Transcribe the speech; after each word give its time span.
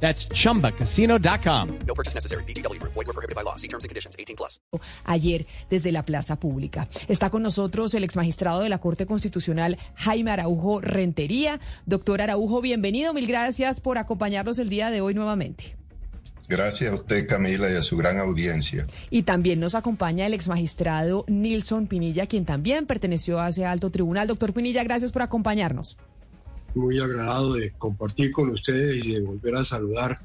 That's 0.00 0.28
chumbacasino.com. 0.28 1.68
No 1.86 1.94
purchase 1.94 2.14
necessary. 2.14 2.44
BGW. 2.44 2.80
Void 2.82 2.94
were 2.94 3.12
prohibited 3.12 3.34
by 3.34 3.42
law. 3.42 3.56
See 3.56 3.68
terms 3.68 3.84
and 3.84 3.88
conditions. 3.88 4.14
18 4.16 4.36
plus. 4.36 4.60
ayer 5.04 5.46
desde 5.70 5.92
la 5.92 6.02
plaza 6.02 6.36
pública. 6.36 6.88
Está 7.08 7.30
con 7.30 7.42
nosotros 7.42 7.94
el 7.94 8.04
exmagistrado 8.04 8.60
de 8.60 8.68
la 8.68 8.78
Corte 8.78 9.06
Constitucional, 9.06 9.78
Jaime 9.94 10.30
Araujo 10.30 10.80
Rentería. 10.80 11.60
Doctor 11.86 12.20
Araujo, 12.22 12.60
bienvenido. 12.60 13.12
Mil 13.14 13.26
gracias 13.26 13.80
por 13.80 13.98
acompañarnos 13.98 14.58
el 14.58 14.68
día 14.68 14.90
de 14.90 15.00
hoy 15.00 15.14
nuevamente. 15.14 15.76
Gracias 16.48 16.92
a 16.92 16.94
usted, 16.94 17.26
Camila, 17.26 17.68
y 17.70 17.74
a 17.74 17.82
su 17.82 17.96
gran 17.96 18.18
audiencia. 18.18 18.86
Y 19.10 19.24
también 19.24 19.58
nos 19.58 19.74
acompaña 19.74 20.26
el 20.26 20.34
exmagistrado 20.34 21.24
Nilson 21.26 21.88
Pinilla, 21.88 22.26
quien 22.26 22.44
también 22.44 22.86
perteneció 22.86 23.40
a 23.40 23.48
ese 23.48 23.64
alto 23.64 23.90
tribunal. 23.90 24.28
Doctor 24.28 24.52
Pinilla, 24.52 24.84
gracias 24.84 25.10
por 25.10 25.22
acompañarnos. 25.22 25.98
Muy 26.76 27.00
agradado 27.00 27.54
de 27.54 27.72
compartir 27.72 28.30
con 28.32 28.50
ustedes 28.50 29.04
y 29.04 29.14
de 29.14 29.20
volver 29.22 29.56
a 29.56 29.64
saludar 29.64 30.20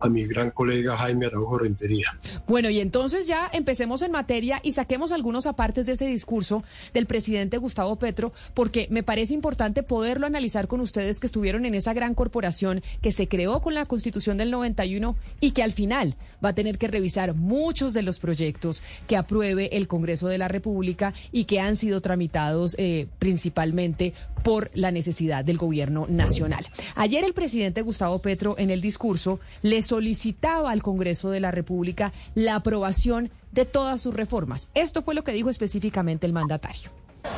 a 0.00 0.08
mi 0.08 0.24
gran 0.24 0.50
colega 0.50 0.96
Jaime 0.96 1.26
Araujo 1.26 1.58
Rentería. 1.58 2.18
Bueno, 2.46 2.68
y 2.70 2.80
entonces 2.80 3.26
ya 3.26 3.48
empecemos 3.52 4.02
en 4.02 4.12
materia 4.12 4.60
y 4.62 4.72
saquemos 4.72 5.12
algunos 5.12 5.46
apartes 5.46 5.86
de 5.86 5.92
ese 5.92 6.06
discurso 6.06 6.64
del 6.92 7.06
presidente 7.06 7.58
Gustavo 7.58 7.96
Petro, 7.96 8.32
porque 8.54 8.88
me 8.90 9.02
parece 9.02 9.34
importante 9.34 9.82
poderlo 9.82 10.26
analizar 10.26 10.68
con 10.68 10.80
ustedes 10.80 11.20
que 11.20 11.26
estuvieron 11.26 11.64
en 11.64 11.74
esa 11.74 11.94
gran 11.94 12.14
corporación 12.14 12.82
que 13.00 13.12
se 13.12 13.28
creó 13.28 13.60
con 13.60 13.74
la 13.74 13.86
Constitución 13.86 14.36
del 14.36 14.50
91 14.50 15.16
y 15.40 15.52
que 15.52 15.62
al 15.62 15.72
final 15.72 16.16
va 16.44 16.50
a 16.50 16.54
tener 16.54 16.78
que 16.78 16.88
revisar 16.88 17.34
muchos 17.34 17.94
de 17.94 18.02
los 18.02 18.18
proyectos 18.18 18.82
que 19.06 19.16
apruebe 19.16 19.76
el 19.76 19.88
Congreso 19.88 20.28
de 20.28 20.38
la 20.38 20.48
República 20.48 21.14
y 21.32 21.44
que 21.44 21.60
han 21.60 21.76
sido 21.76 22.00
tramitados 22.00 22.74
eh, 22.78 23.06
principalmente 23.18 24.12
por 24.46 24.70
la 24.74 24.92
necesidad 24.92 25.44
del 25.44 25.58
gobierno 25.58 26.06
nacional. 26.08 26.64
Ayer 26.94 27.24
el 27.24 27.34
presidente 27.34 27.82
Gustavo 27.82 28.20
Petro 28.20 28.54
en 28.58 28.70
el 28.70 28.80
discurso 28.80 29.40
le 29.62 29.82
solicitaba 29.82 30.70
al 30.70 30.84
Congreso 30.84 31.30
de 31.30 31.40
la 31.40 31.50
República 31.50 32.12
la 32.36 32.54
aprobación 32.54 33.32
de 33.50 33.64
todas 33.64 34.00
sus 34.00 34.14
reformas. 34.14 34.68
Esto 34.74 35.02
fue 35.02 35.16
lo 35.16 35.24
que 35.24 35.32
dijo 35.32 35.50
específicamente 35.50 36.26
el 36.26 36.32
mandatario. 36.32 36.90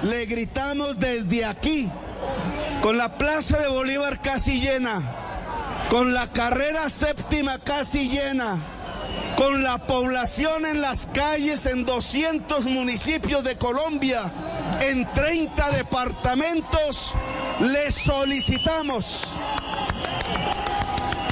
Le 0.03 0.27
gritamos 0.27 0.99
desde 0.99 1.47
aquí, 1.47 1.89
con 2.83 2.99
la 2.99 3.17
Plaza 3.17 3.59
de 3.59 3.69
Bolívar 3.69 4.21
casi 4.21 4.61
llena, 4.61 5.87
con 5.89 6.13
la 6.13 6.31
carrera 6.31 6.91
séptima 6.91 7.59
casi 7.59 8.11
llena, 8.11 8.61
con 9.39 9.63
la 9.63 9.79
población 9.87 10.67
en 10.67 10.83
las 10.83 11.07
calles 11.07 11.65
en 11.65 11.87
200 11.87 12.67
municipios 12.67 13.43
de 13.45 13.57
Colombia, 13.57 14.31
en 14.81 15.11
30 15.13 15.71
departamentos, 15.71 17.15
le 17.61 17.91
solicitamos 17.91 19.25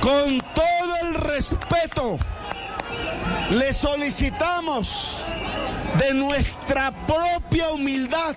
con 0.01 0.41
todo 0.55 0.97
el 1.03 1.15
respeto, 1.15 2.19
le 3.51 3.73
solicitamos 3.73 5.19
de 5.98 6.15
nuestra 6.15 6.93
propia 7.06 7.70
humildad, 7.70 8.37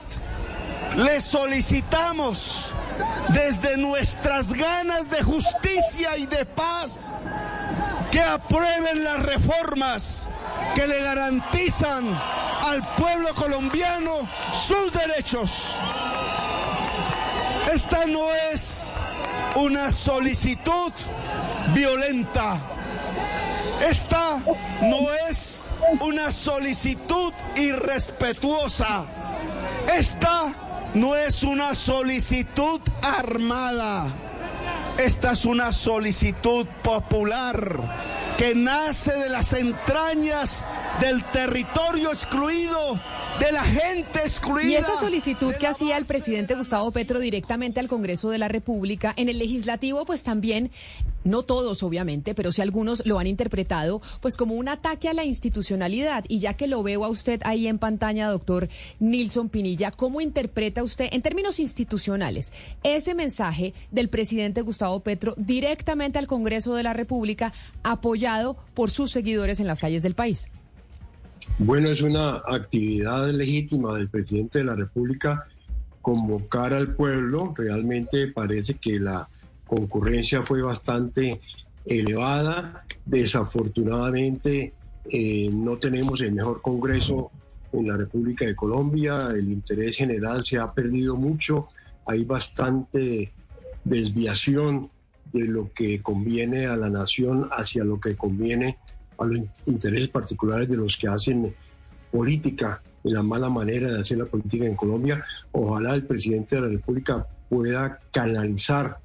le 0.96 1.22
solicitamos 1.22 2.72
desde 3.30 3.78
nuestras 3.78 4.54
ganas 4.54 5.10
de 5.10 5.22
justicia 5.24 6.18
y 6.18 6.26
de 6.26 6.46
paz 6.46 7.14
que 8.12 8.22
aprueben 8.22 9.04
las 9.04 9.22
reformas 9.22 10.28
que 10.76 10.88
le 10.88 11.02
garantizan 11.02 12.18
al 12.62 12.82
pueblo 12.96 13.34
colombiano 13.36 14.28
sus 14.54 14.92
derechos. 14.92 15.76
Esta 17.74 18.06
no 18.06 18.34
es 18.52 18.94
una 19.56 19.92
solicitud 19.92 20.92
violenta. 21.74 22.58
Esta 23.82 24.42
no 24.82 25.12
es 25.30 25.70
una 26.02 26.32
solicitud 26.32 27.34
irrespetuosa. 27.56 29.06
Esta 29.94 30.54
no 30.94 31.16
es 31.16 31.44
una 31.44 31.76
solicitud 31.76 32.82
armada. 33.02 34.08
Esta 34.98 35.32
es 35.32 35.46
una 35.46 35.72
solicitud 35.72 36.68
popular 36.84 38.19
que 38.40 38.56
nace 38.56 39.12
de 39.12 39.28
las 39.28 39.52
entrañas 39.52 40.64
del 41.00 41.24
territorio 41.26 42.10
excluido 42.10 43.00
de 43.40 43.52
la 43.54 43.64
gente 43.64 44.20
excluida. 44.20 44.70
Y 44.70 44.76
esa 44.76 44.98
solicitud 44.98 45.54
que 45.54 45.68
hacía 45.68 45.98
el 45.98 46.06
presidente 46.06 46.56
Gustavo 46.56 46.92
Petro 46.92 47.20
directamente 47.20 47.80
al 47.80 47.88
Congreso 47.88 48.30
de 48.30 48.38
la 48.38 48.50
República, 48.50 49.14
en 49.16 49.30
el 49.30 49.40
legislativo, 49.40 50.06
pues 50.06 50.24
también, 50.24 50.72
no 51.24 51.44
todos 51.44 51.84
obviamente, 51.84 52.36
pero 52.36 52.52
sí 52.52 52.62
algunos 52.62 53.06
lo 53.06 53.18
han 53.18 53.28
interpretado, 53.28 54.02
pues 54.20 54.36
como 54.36 54.56
un 54.56 54.68
ataque 54.68 55.08
a 55.08 55.14
la 55.14 55.24
institucionalidad. 55.24 56.26
Y 56.28 56.40
ya 56.40 56.56
que 56.56 56.68
lo 56.68 56.84
veo 56.84 57.06
a 57.06 57.10
usted 57.10 57.42
ahí 57.46 57.68
en 57.68 57.80
pantalla, 57.80 58.28
doctor 58.28 58.68
Nilson 59.00 59.48
Pinilla, 59.48 59.92
¿cómo 59.92 60.20
interpreta 60.20 60.84
usted, 60.84 61.08
en 61.12 61.22
términos 61.22 61.62
institucionales, 61.62 62.52
ese 62.84 63.16
mensaje 63.16 63.74
del 63.92 64.10
presidente 64.10 64.62
Gustavo 64.62 65.00
Petro 65.00 65.34
directamente 65.38 66.20
al 66.20 66.28
Congreso 66.28 66.76
de 66.76 66.84
la 66.84 66.94
República, 66.94 67.54
apoyado 67.84 68.58
por 68.74 68.92
sus 68.92 69.12
seguidores 69.12 69.62
en 69.62 69.68
las 69.68 69.80
calles 69.80 70.04
del 70.04 70.16
país? 70.16 70.50
Bueno, 71.58 71.90
es 71.90 72.02
una 72.02 72.42
actividad 72.48 73.30
legítima 73.30 73.98
del 73.98 74.10
presidente 74.10 74.60
de 74.60 74.66
la 74.66 74.76
República 74.76 75.46
convocar 76.02 76.74
al 76.74 76.96
pueblo. 76.96 77.54
Realmente 77.56 78.28
parece 78.28 78.76
que 78.76 79.00
la 79.00 79.28
concurrencia 79.68 80.42
fue 80.42 80.62
bastante 80.62 81.40
elevada. 81.86 82.86
Desafortunadamente 83.06 84.74
eh, 85.12 85.50
no 85.52 85.78
tenemos 85.78 86.22
el 86.22 86.34
mejor 86.34 86.62
Congreso 86.62 87.32
en 87.74 87.88
la 87.88 87.98
República 87.98 88.46
de 88.46 88.56
Colombia. 88.56 89.30
El 89.32 89.52
interés 89.52 89.98
general 89.98 90.44
se 90.46 90.58
ha 90.58 90.74
perdido 90.74 91.16
mucho. 91.16 91.68
Hay 92.06 92.24
bastante 92.24 93.32
desviación 93.84 94.90
de 95.32 95.46
lo 95.46 95.72
que 95.74 96.02
conviene 96.02 96.66
a 96.66 96.76
la 96.76 96.90
nación 96.90 97.50
hacia 97.52 97.84
lo 97.84 98.00
que 98.00 98.16
conviene 98.16 98.78
a 99.20 99.26
los 99.26 99.40
intereses 99.66 100.08
particulares 100.08 100.70
de 100.70 100.78
los 100.78 100.98
que 100.98 101.08
hacen 101.08 101.54
política 102.12 102.82
y 103.04 103.12
la 103.12 103.24
mala 103.24 103.50
manera 103.50 103.92
de 103.92 104.00
hacer 104.00 104.18
la 104.18 104.26
política 104.26 104.66
en 104.66 104.76
Colombia. 104.76 105.24
Ojalá 105.52 105.96
el 105.96 106.06
presidente 106.06 106.56
de 106.56 106.62
la 106.62 106.68
República 106.68 107.28
pueda 107.50 108.00
canalizar 108.12 108.98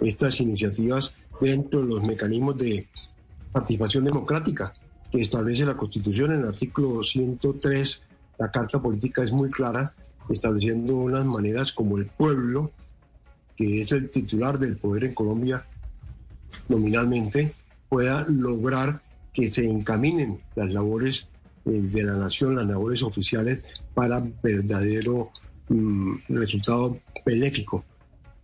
estas 0.00 0.40
iniciativas 0.40 1.14
dentro 1.40 1.80
de 1.80 1.86
los 1.86 2.02
mecanismos 2.02 2.58
de 2.58 2.88
participación 3.52 4.04
democrática 4.04 4.72
que 5.10 5.22
establece 5.22 5.64
la 5.64 5.76
Constitución 5.76 6.32
en 6.32 6.40
el 6.40 6.48
artículo 6.48 7.02
103. 7.02 8.02
La 8.38 8.50
Carta 8.50 8.82
Política 8.82 9.22
es 9.22 9.30
muy 9.30 9.50
clara, 9.50 9.92
estableciendo 10.28 10.96
unas 10.96 11.24
maneras 11.24 11.72
como 11.72 11.98
el 11.98 12.06
pueblo, 12.06 12.72
que 13.56 13.80
es 13.80 13.92
el 13.92 14.10
titular 14.10 14.58
del 14.58 14.76
poder 14.76 15.04
en 15.04 15.14
Colombia 15.14 15.64
nominalmente, 16.68 17.54
pueda 17.88 18.24
lograr 18.28 19.00
que 19.34 19.48
se 19.48 19.68
encaminen 19.68 20.40
las 20.54 20.72
labores 20.72 21.28
eh, 21.66 21.70
de 21.70 22.02
la 22.02 22.14
nación, 22.14 22.56
las 22.56 22.66
labores 22.66 23.02
oficiales, 23.02 23.60
para 23.92 24.24
verdadero 24.42 25.30
mm, 25.68 26.14
resultado 26.28 26.96
benéfico 27.26 27.84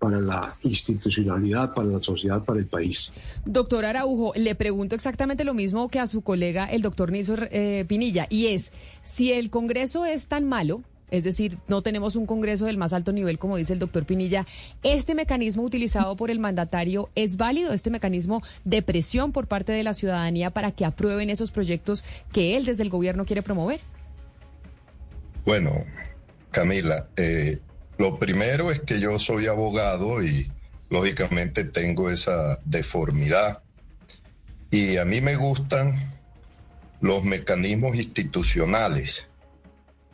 para 0.01 0.19
la 0.19 0.57
institucionalidad, 0.63 1.75
para 1.75 1.89
la 1.89 2.03
sociedad, 2.03 2.43
para 2.43 2.59
el 2.59 2.67
país. 2.67 3.13
Doctor 3.45 3.85
Araujo, 3.85 4.33
le 4.35 4.55
pregunto 4.55 4.95
exactamente 4.95 5.45
lo 5.45 5.53
mismo 5.53 5.91
que 5.91 6.01
a 6.01 6.07
su 6.09 6.23
colega, 6.23 6.65
el 6.65 6.81
doctor 6.81 7.13
Nilson 7.13 7.49
eh, 7.51 7.85
Pinilla, 7.87 8.27
y 8.31 8.47
es, 8.47 8.73
si 9.03 9.31
el 9.31 9.51
Congreso 9.51 10.07
es 10.07 10.27
tan 10.27 10.49
malo, 10.49 10.83
es 11.11 11.25
decir, 11.25 11.59
no 11.69 11.83
tenemos 11.83 12.17
un 12.17 12.27
Congreso 12.27 12.67
del 12.67 12.79
más 12.79 12.93
alto 12.93 13.12
nivel, 13.12 13.39
como 13.39 13.57
dice 13.57 13.73
el 13.73 13.79
doctor 13.79 14.05
Pinilla. 14.05 14.47
¿Este 14.83 15.15
mecanismo 15.15 15.62
utilizado 15.62 16.17
por 16.17 16.31
el 16.31 16.39
mandatario 16.39 17.11
es 17.15 17.37
válido? 17.37 17.73
¿Este 17.73 17.91
mecanismo 17.91 18.43
de 18.65 18.83
presión 18.83 19.33
por 19.33 19.47
parte 19.47 19.73
de 19.73 19.83
la 19.83 19.95
ciudadanía 19.95 20.51
para 20.51 20.73
que 20.73 20.85
aprueben 20.85 21.31
esos 21.31 21.51
proyectos 21.51 22.05
que 22.33 22.57
él 22.57 22.65
desde 22.65 22.83
el 22.83 22.91
gobierno 22.91 23.25
quiere 23.25 23.43
promover? 23.43 23.81
Bueno, 25.45 25.85
Camila, 26.51 27.09
eh, 27.17 27.59
lo 27.99 28.19
primero 28.19 28.71
es 28.71 28.81
que 28.81 29.01
yo 29.01 29.19
soy 29.19 29.47
abogado 29.47 30.23
y 30.23 30.51
lógicamente 30.91 31.65
tengo 31.65 32.11
esa 32.11 32.59
deformidad. 32.65 33.62
Y 34.71 34.99
a 34.99 35.05
mí 35.05 35.21
me 35.21 35.37
gustan 35.37 35.97
los 37.01 37.25
mecanismos 37.25 37.97
institucionales. 37.97 39.30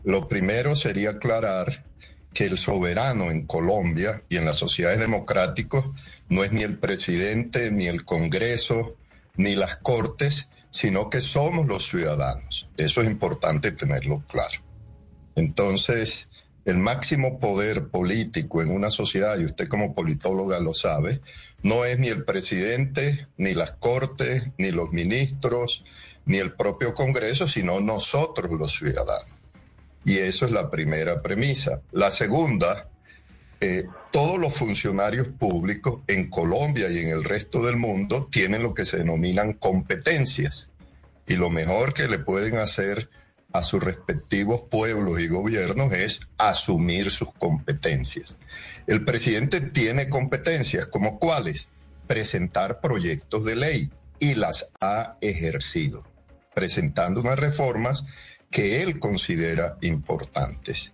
Lo 0.06 0.28
primero 0.28 0.76
sería 0.76 1.10
aclarar 1.10 1.84
que 2.32 2.44
el 2.44 2.58
soberano 2.58 3.32
en 3.32 3.44
Colombia 3.44 4.22
y 4.28 4.36
en 4.36 4.44
las 4.44 4.54
sociedades 4.54 5.00
democráticas 5.00 5.84
no 6.28 6.44
es 6.44 6.52
ni 6.52 6.62
el 6.62 6.78
presidente, 6.78 7.72
ni 7.72 7.88
el 7.88 8.04
Congreso, 8.04 8.94
ni 9.34 9.56
las 9.56 9.78
Cortes, 9.78 10.48
sino 10.70 11.10
que 11.10 11.20
somos 11.20 11.66
los 11.66 11.88
ciudadanos. 11.88 12.68
Eso 12.76 13.02
es 13.02 13.08
importante 13.08 13.72
tenerlo 13.72 14.22
claro. 14.28 14.60
Entonces, 15.34 16.28
el 16.64 16.76
máximo 16.76 17.40
poder 17.40 17.88
político 17.88 18.62
en 18.62 18.70
una 18.70 18.90
sociedad, 18.90 19.36
y 19.40 19.44
usted 19.44 19.66
como 19.66 19.92
politóloga 19.92 20.60
lo 20.60 20.72
sabe, 20.72 21.20
no 21.64 21.84
es 21.84 21.98
ni 21.98 22.06
el 22.06 22.24
presidente, 22.24 23.26
ni 23.38 23.54
las 23.54 23.72
cortes, 23.72 24.52
ni 24.56 24.70
los 24.70 24.92
ministros, 24.92 25.84
ni 26.26 26.36
el 26.36 26.52
propio 26.52 26.94
Congreso, 26.94 27.48
sino 27.48 27.80
nosotros 27.80 28.52
los 28.52 28.72
ciudadanos. 28.72 29.35
Y 30.06 30.18
eso 30.18 30.46
es 30.46 30.52
la 30.52 30.70
primera 30.70 31.20
premisa. 31.20 31.82
La 31.90 32.12
segunda, 32.12 32.88
eh, 33.60 33.86
todos 34.12 34.38
los 34.38 34.54
funcionarios 34.54 35.26
públicos 35.26 36.02
en 36.06 36.30
Colombia 36.30 36.88
y 36.88 36.98
en 36.98 37.08
el 37.08 37.24
resto 37.24 37.60
del 37.66 37.76
mundo 37.76 38.28
tienen 38.30 38.62
lo 38.62 38.72
que 38.72 38.84
se 38.84 38.98
denominan 38.98 39.54
competencias. 39.54 40.70
Y 41.26 41.34
lo 41.34 41.50
mejor 41.50 41.92
que 41.92 42.06
le 42.06 42.20
pueden 42.20 42.58
hacer 42.58 43.10
a 43.52 43.64
sus 43.64 43.82
respectivos 43.82 44.60
pueblos 44.70 45.18
y 45.18 45.26
gobiernos 45.26 45.92
es 45.92 46.20
asumir 46.38 47.10
sus 47.10 47.32
competencias. 47.32 48.36
El 48.86 49.04
presidente 49.04 49.60
tiene 49.60 50.08
competencias, 50.08 50.86
como 50.86 51.18
cuáles? 51.18 51.68
Presentar 52.06 52.80
proyectos 52.80 53.44
de 53.44 53.56
ley 53.56 53.90
y 54.20 54.36
las 54.36 54.70
ha 54.80 55.16
ejercido, 55.20 56.04
presentando 56.54 57.22
unas 57.22 57.40
reformas 57.40 58.06
que 58.50 58.82
él 58.82 58.98
considera 58.98 59.76
importantes. 59.80 60.92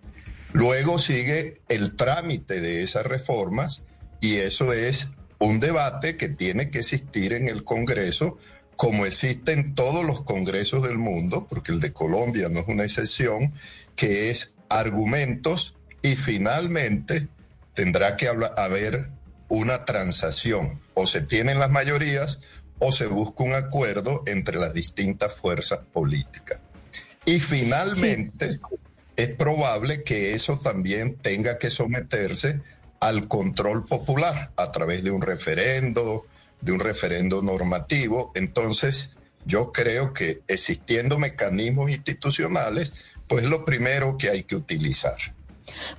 Luego 0.52 0.98
sigue 0.98 1.60
el 1.68 1.96
trámite 1.96 2.60
de 2.60 2.82
esas 2.82 3.06
reformas 3.06 3.82
y 4.20 4.36
eso 4.36 4.72
es 4.72 5.08
un 5.38 5.60
debate 5.60 6.16
que 6.16 6.28
tiene 6.28 6.70
que 6.70 6.80
existir 6.80 7.32
en 7.32 7.48
el 7.48 7.64
Congreso 7.64 8.38
como 8.76 9.06
existe 9.06 9.52
en 9.52 9.74
todos 9.74 10.04
los 10.04 10.22
congresos 10.22 10.82
del 10.82 10.98
mundo, 10.98 11.46
porque 11.48 11.72
el 11.72 11.78
de 11.78 11.92
Colombia 11.92 12.48
no 12.48 12.60
es 12.60 12.68
una 12.68 12.82
excepción, 12.82 13.52
que 13.94 14.30
es 14.30 14.54
argumentos 14.68 15.76
y 16.02 16.16
finalmente 16.16 17.28
tendrá 17.74 18.16
que 18.16 18.26
haber 18.28 19.10
una 19.48 19.84
transacción. 19.84 20.80
O 20.94 21.06
se 21.06 21.20
tienen 21.20 21.58
las 21.60 21.70
mayorías 21.70 22.40
o 22.78 22.90
se 22.90 23.06
busca 23.06 23.44
un 23.44 23.54
acuerdo 23.54 24.24
entre 24.26 24.58
las 24.58 24.74
distintas 24.74 25.34
fuerzas 25.34 25.80
políticas. 25.92 26.58
Y 27.24 27.38
finalmente 27.40 28.60
es 29.16 29.28
probable 29.36 30.02
que 30.02 30.34
eso 30.34 30.58
también 30.58 31.16
tenga 31.16 31.58
que 31.58 31.70
someterse 31.70 32.60
al 33.00 33.28
control 33.28 33.84
popular 33.84 34.52
a 34.56 34.72
través 34.72 35.04
de 35.04 35.10
un 35.10 35.22
referendo, 35.22 36.26
de 36.60 36.72
un 36.72 36.80
referendo 36.80 37.42
normativo. 37.42 38.32
Entonces, 38.34 39.16
yo 39.44 39.72
creo 39.72 40.12
que 40.12 40.42
existiendo 40.46 41.18
mecanismos 41.18 41.90
institucionales, 41.90 42.92
pues 43.26 43.44
lo 43.44 43.64
primero 43.64 44.16
que 44.18 44.30
hay 44.30 44.44
que 44.44 44.56
utilizar. 44.56 45.16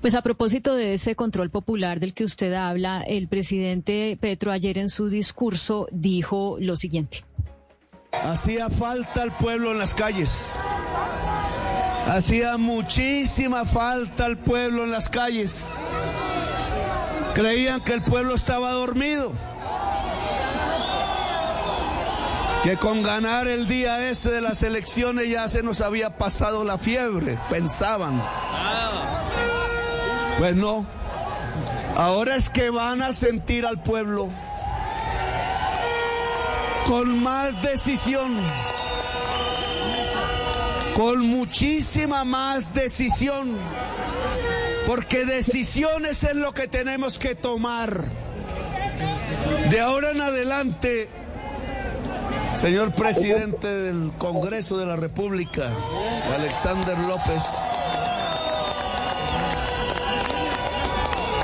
Pues 0.02 0.16
a 0.16 0.22
propósito 0.22 0.76
de 0.76 0.94
ese 0.94 1.16
control 1.16 1.50
popular 1.50 2.00
del 2.00 2.14
que 2.14 2.24
usted 2.24 2.54
habla, 2.54 3.02
el 3.02 3.28
presidente 3.28 4.18
Petro 4.20 4.52
ayer 4.52 4.78
en 4.78 4.90
su 4.90 5.10
discurso 5.10 5.88
dijo 5.92 6.58
lo 6.60 6.76
siguiente. 6.76 7.24
Hacía 8.22 8.70
falta 8.70 9.24
al 9.24 9.32
pueblo 9.32 9.72
en 9.72 9.80
las 9.80 9.94
calles. 9.96 10.56
Hacía 12.08 12.58
muchísima 12.58 13.66
falta 13.66 14.26
al 14.26 14.38
pueblo 14.38 14.84
en 14.84 14.92
las 14.92 15.10
calles. 15.10 15.74
Creían 17.34 17.82
que 17.82 17.94
el 17.94 18.04
pueblo 18.04 18.36
estaba 18.36 18.72
dormido 18.72 19.34
que 22.64 22.78
con 22.78 23.04
ganar 23.04 23.50
el 23.50 23.68
día 23.68 24.10
ese 24.10 24.32
de 24.32 24.40
las 24.40 24.64
elecciones 24.64 25.30
ya 25.30 25.50
se 25.50 25.64
nos 25.64 25.82
había 25.82 26.18
pasado 26.18 26.64
la 26.64 26.78
fiebre, 26.78 27.38
pensaban. 27.50 28.24
Pues 30.38 30.56
no, 30.56 30.86
ahora 31.98 32.38
es 32.38 32.50
que 32.50 32.70
van 32.70 33.02
a 33.02 33.12
sentir 33.12 33.66
al 33.66 33.84
pueblo 33.84 34.30
con 36.88 37.22
más 37.22 37.62
decisión, 37.62 38.38
con 40.96 41.22
muchísima 41.22 42.24
más 42.24 42.74
decisión, 42.74 43.58
porque 44.88 45.26
decisiones 45.26 46.24
es 46.24 46.36
lo 46.36 46.54
que 46.54 46.68
tenemos 46.68 47.20
que 47.20 47.36
tomar. 47.36 48.06
De 49.70 49.80
ahora 49.80 50.12
en 50.12 50.22
adelante 50.22 51.10
Señor 52.56 52.94
presidente 52.94 53.68
del 53.68 54.14
Congreso 54.18 54.78
de 54.78 54.86
la 54.86 54.96
República, 54.96 55.72
Alexander 56.36 56.98
López. 57.00 57.44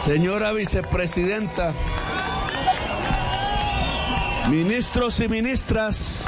Señora 0.02 0.52
vicepresidenta, 0.54 1.74
ministros 4.50 5.20
y 5.20 5.28
ministras, 5.28 6.26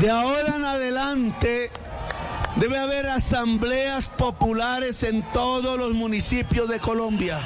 de 0.00 0.10
ahora 0.10 0.56
en 0.56 0.64
adelante 0.64 1.70
debe 2.56 2.78
haber 2.78 3.06
asambleas 3.06 4.08
populares 4.08 5.02
en 5.02 5.22
todos 5.32 5.78
los 5.78 5.94
municipios 5.94 6.68
de 6.68 6.78
Colombia. 6.80 7.40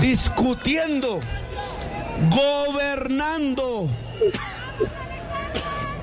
Discutiendo 0.00 1.20
gobernando. 2.30 3.88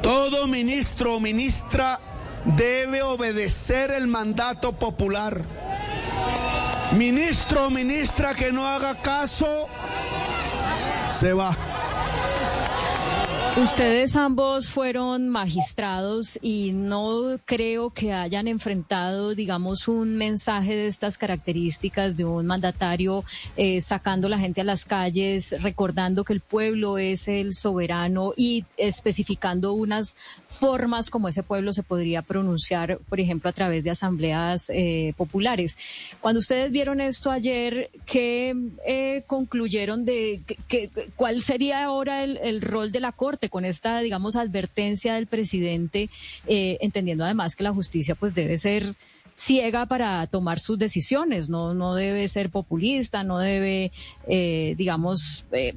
Todo 0.01 0.47
ministro 0.47 1.15
o 1.15 1.19
ministra 1.19 1.99
debe 2.45 3.01
obedecer 3.01 3.91
el 3.91 4.07
mandato 4.07 4.71
popular. 4.71 5.41
Ministro 6.91 7.69
ministra 7.69 8.33
que 8.33 8.51
no 8.51 8.65
haga 8.65 8.95
caso, 8.95 9.69
se 11.07 11.33
va. 11.33 11.68
Ustedes 13.57 14.15
ambos 14.15 14.69
fueron 14.69 15.27
magistrados 15.27 16.39
y 16.41 16.71
no 16.71 17.39
creo 17.45 17.89
que 17.89 18.13
hayan 18.13 18.47
enfrentado, 18.47 19.35
digamos, 19.35 19.87
un 19.87 20.15
mensaje 20.15 20.75
de 20.75 20.87
estas 20.87 21.17
características 21.17 22.15
de 22.15 22.25
un 22.25 22.45
mandatario 22.45 23.25
eh, 23.57 23.81
sacando 23.81 24.29
la 24.29 24.39
gente 24.39 24.61
a 24.61 24.63
las 24.63 24.85
calles, 24.85 25.61
recordando 25.61 26.23
que 26.23 26.33
el 26.33 26.41
pueblo 26.41 26.97
es 26.97 27.27
el 27.27 27.53
soberano 27.53 28.33
y 28.37 28.65
especificando 28.77 29.73
unas 29.73 30.15
formas 30.47 31.09
como 31.09 31.27
ese 31.27 31.43
pueblo 31.43 31.73
se 31.73 31.83
podría 31.83 32.21
pronunciar, 32.21 32.99
por 33.09 33.19
ejemplo, 33.19 33.49
a 33.49 33.53
través 33.53 33.83
de 33.83 33.89
asambleas 33.89 34.69
eh, 34.69 35.13
populares. 35.17 35.77
Cuando 36.21 36.39
ustedes 36.39 36.71
vieron 36.71 37.01
esto 37.01 37.29
ayer, 37.29 37.89
¿qué 38.05 38.55
eh, 38.85 39.23
concluyeron 39.27 40.05
de 40.05 40.41
que, 40.67 40.89
cuál 41.15 41.41
sería 41.41 41.83
ahora 41.83 42.23
el 42.23 42.61
rol 42.61 42.91
de 42.91 42.99
la 42.99 43.11
Corte? 43.11 43.38
Con 43.47 43.63
esta, 43.63 44.01
digamos, 44.01 44.35
advertencia 44.35 45.13
del 45.13 45.27
presidente, 45.27 46.09
eh, 46.47 46.77
entendiendo 46.81 47.23
además 47.23 47.55
que 47.55 47.63
la 47.63 47.73
justicia 47.73 48.15
pues 48.15 48.35
debe 48.35 48.57
ser 48.57 48.95
ciega 49.35 49.85
para 49.85 50.27
tomar 50.27 50.59
sus 50.59 50.77
decisiones, 50.77 51.47
no, 51.47 51.73
no 51.73 51.95
debe 51.95 52.27
ser 52.27 52.49
populista, 52.49 53.23
no 53.23 53.39
debe, 53.39 53.93
eh, 54.27 54.75
digamos, 54.77 55.45
eh, 55.53 55.73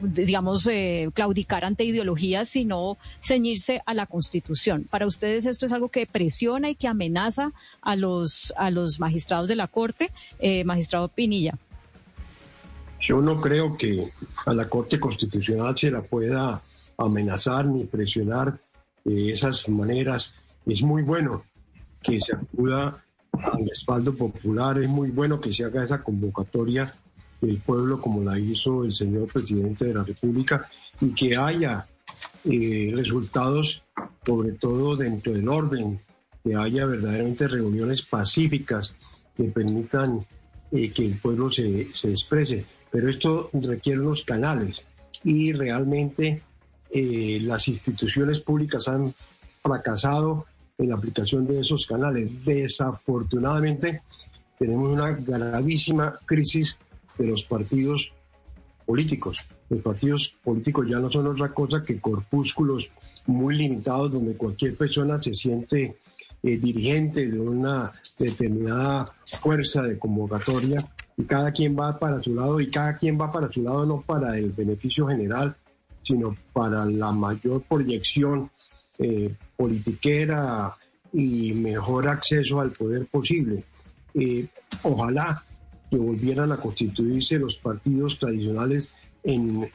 digamos, 0.00 0.68
claudicar 1.14 1.64
ante 1.64 1.84
ideologías, 1.84 2.48
sino 2.48 2.98
ceñirse 3.22 3.80
a 3.86 3.94
la 3.94 4.06
Constitución. 4.06 4.88
Para 4.90 5.06
ustedes 5.06 5.46
esto 5.46 5.66
es 5.66 5.72
algo 5.72 5.88
que 5.88 6.06
presiona 6.06 6.68
y 6.70 6.74
que 6.74 6.88
amenaza 6.88 7.52
a 7.80 7.94
los, 7.94 8.52
a 8.56 8.72
los 8.72 8.98
magistrados 8.98 9.46
de 9.46 9.54
la 9.54 9.68
Corte, 9.68 10.10
magistrado 10.64 11.06
Pinilla. 11.06 11.56
Yo 13.00 13.20
no 13.20 13.40
creo 13.40 13.76
que 13.76 14.08
a 14.46 14.52
la 14.52 14.68
Corte 14.68 14.98
Constitucional 14.98 15.76
se 15.78 15.92
la 15.92 16.02
pueda 16.02 16.60
amenazar 16.98 17.66
ni 17.66 17.84
presionar 17.84 18.58
de 19.04 19.32
esas 19.32 19.68
maneras. 19.68 20.34
Es 20.64 20.82
muy 20.82 21.02
bueno 21.02 21.44
que 22.02 22.20
se 22.20 22.34
acuda 22.34 23.04
al 23.32 23.68
respaldo 23.68 24.14
popular, 24.14 24.78
es 24.78 24.88
muy 24.88 25.10
bueno 25.10 25.40
que 25.40 25.52
se 25.52 25.64
haga 25.64 25.84
esa 25.84 26.02
convocatoria 26.02 26.92
del 27.40 27.58
pueblo 27.58 28.00
como 28.00 28.22
la 28.22 28.38
hizo 28.38 28.84
el 28.84 28.94
señor 28.94 29.30
presidente 29.32 29.86
de 29.86 29.94
la 29.94 30.04
República 30.04 30.68
y 31.00 31.08
que 31.10 31.36
haya 31.36 31.86
eh, 32.44 32.92
resultados, 32.94 33.82
sobre 34.24 34.52
todo 34.52 34.96
dentro 34.96 35.32
del 35.32 35.48
orden, 35.48 36.00
que 36.42 36.54
haya 36.54 36.86
verdaderamente 36.86 37.48
reuniones 37.48 38.02
pacíficas 38.02 38.94
que 39.36 39.44
permitan 39.44 40.20
eh, 40.72 40.90
que 40.92 41.06
el 41.06 41.18
pueblo 41.18 41.50
se, 41.50 41.88
se 41.92 42.10
exprese. 42.10 42.64
Pero 42.90 43.10
esto 43.10 43.50
requiere 43.52 44.00
unos 44.00 44.22
canales 44.22 44.86
y 45.24 45.52
realmente 45.52 46.42
eh, 46.90 47.38
las 47.42 47.68
instituciones 47.68 48.40
públicas 48.40 48.88
han 48.88 49.12
fracasado 49.62 50.46
en 50.78 50.88
la 50.90 50.96
aplicación 50.96 51.46
de 51.46 51.60
esos 51.60 51.86
canales. 51.86 52.44
Desafortunadamente, 52.44 54.02
tenemos 54.58 54.90
una 54.90 55.12
gravísima 55.12 56.18
crisis 56.24 56.76
de 57.18 57.26
los 57.26 57.44
partidos 57.44 58.12
políticos. 58.84 59.44
Los 59.68 59.82
partidos 59.82 60.34
políticos 60.44 60.86
ya 60.88 60.98
no 60.98 61.10
son 61.10 61.26
otra 61.26 61.48
cosa 61.48 61.82
que 61.82 62.00
corpúsculos 62.00 62.90
muy 63.26 63.56
limitados 63.56 64.12
donde 64.12 64.36
cualquier 64.36 64.76
persona 64.76 65.20
se 65.20 65.34
siente 65.34 65.96
eh, 66.42 66.56
dirigente 66.58 67.26
de 67.26 67.40
una 67.40 67.90
determinada 68.18 69.10
fuerza 69.24 69.82
de 69.82 69.98
convocatoria 69.98 70.86
y 71.16 71.24
cada 71.24 71.50
quien 71.50 71.76
va 71.76 71.98
para 71.98 72.22
su 72.22 72.34
lado 72.34 72.60
y 72.60 72.70
cada 72.70 72.96
quien 72.96 73.20
va 73.20 73.32
para 73.32 73.50
su 73.50 73.62
lado 73.62 73.84
no 73.84 74.02
para 74.02 74.38
el 74.38 74.52
beneficio 74.52 75.08
general, 75.08 75.56
sino 76.06 76.36
para 76.52 76.84
la 76.84 77.10
mayor 77.10 77.62
proyección 77.62 78.48
eh, 78.98 79.34
politiquera 79.56 80.76
y 81.12 81.52
mejor 81.52 82.06
acceso 82.06 82.60
al 82.60 82.70
poder 82.70 83.06
posible. 83.06 83.64
Eh, 84.14 84.46
ojalá 84.82 85.42
que 85.90 85.96
volvieran 85.96 86.52
a 86.52 86.58
constituirse 86.58 87.38
los 87.38 87.56
partidos 87.56 88.18
tradicionales 88.18 88.88
en 89.24 89.68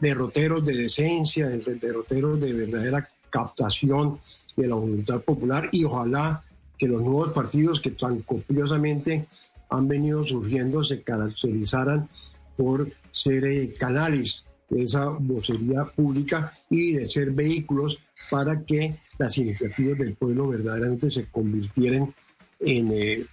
derroteros 0.00 0.64
de 0.64 0.76
decencia, 0.76 1.50
en 1.50 1.62
derroteros 1.80 2.40
de 2.40 2.52
verdadera 2.52 3.08
captación 3.28 4.20
de 4.56 4.68
la 4.68 4.76
voluntad 4.76 5.20
popular 5.22 5.68
y 5.72 5.84
ojalá 5.84 6.42
que 6.78 6.86
los 6.86 7.02
nuevos 7.02 7.32
partidos 7.32 7.80
que 7.80 7.90
tan 7.90 8.20
copiosamente 8.22 9.26
han 9.70 9.88
venido 9.88 10.24
surgiendo 10.24 10.84
se 10.84 11.02
caracterizaran 11.02 12.08
por 12.56 12.90
ser 13.10 13.44
eh, 13.44 13.74
canales 13.74 14.44
esa 14.70 15.06
vocería 15.06 15.84
pública 15.84 16.52
y 16.68 16.92
de 16.92 17.08
ser 17.08 17.30
vehículos 17.30 17.98
para 18.30 18.62
que 18.64 18.96
las 19.18 19.38
iniciativas 19.38 19.98
del 19.98 20.14
pueblo 20.14 20.48
verdaderamente 20.48 21.10
se 21.10 21.26
convirtieran 21.26 22.12
en 22.60 22.92
eh, 22.92 23.24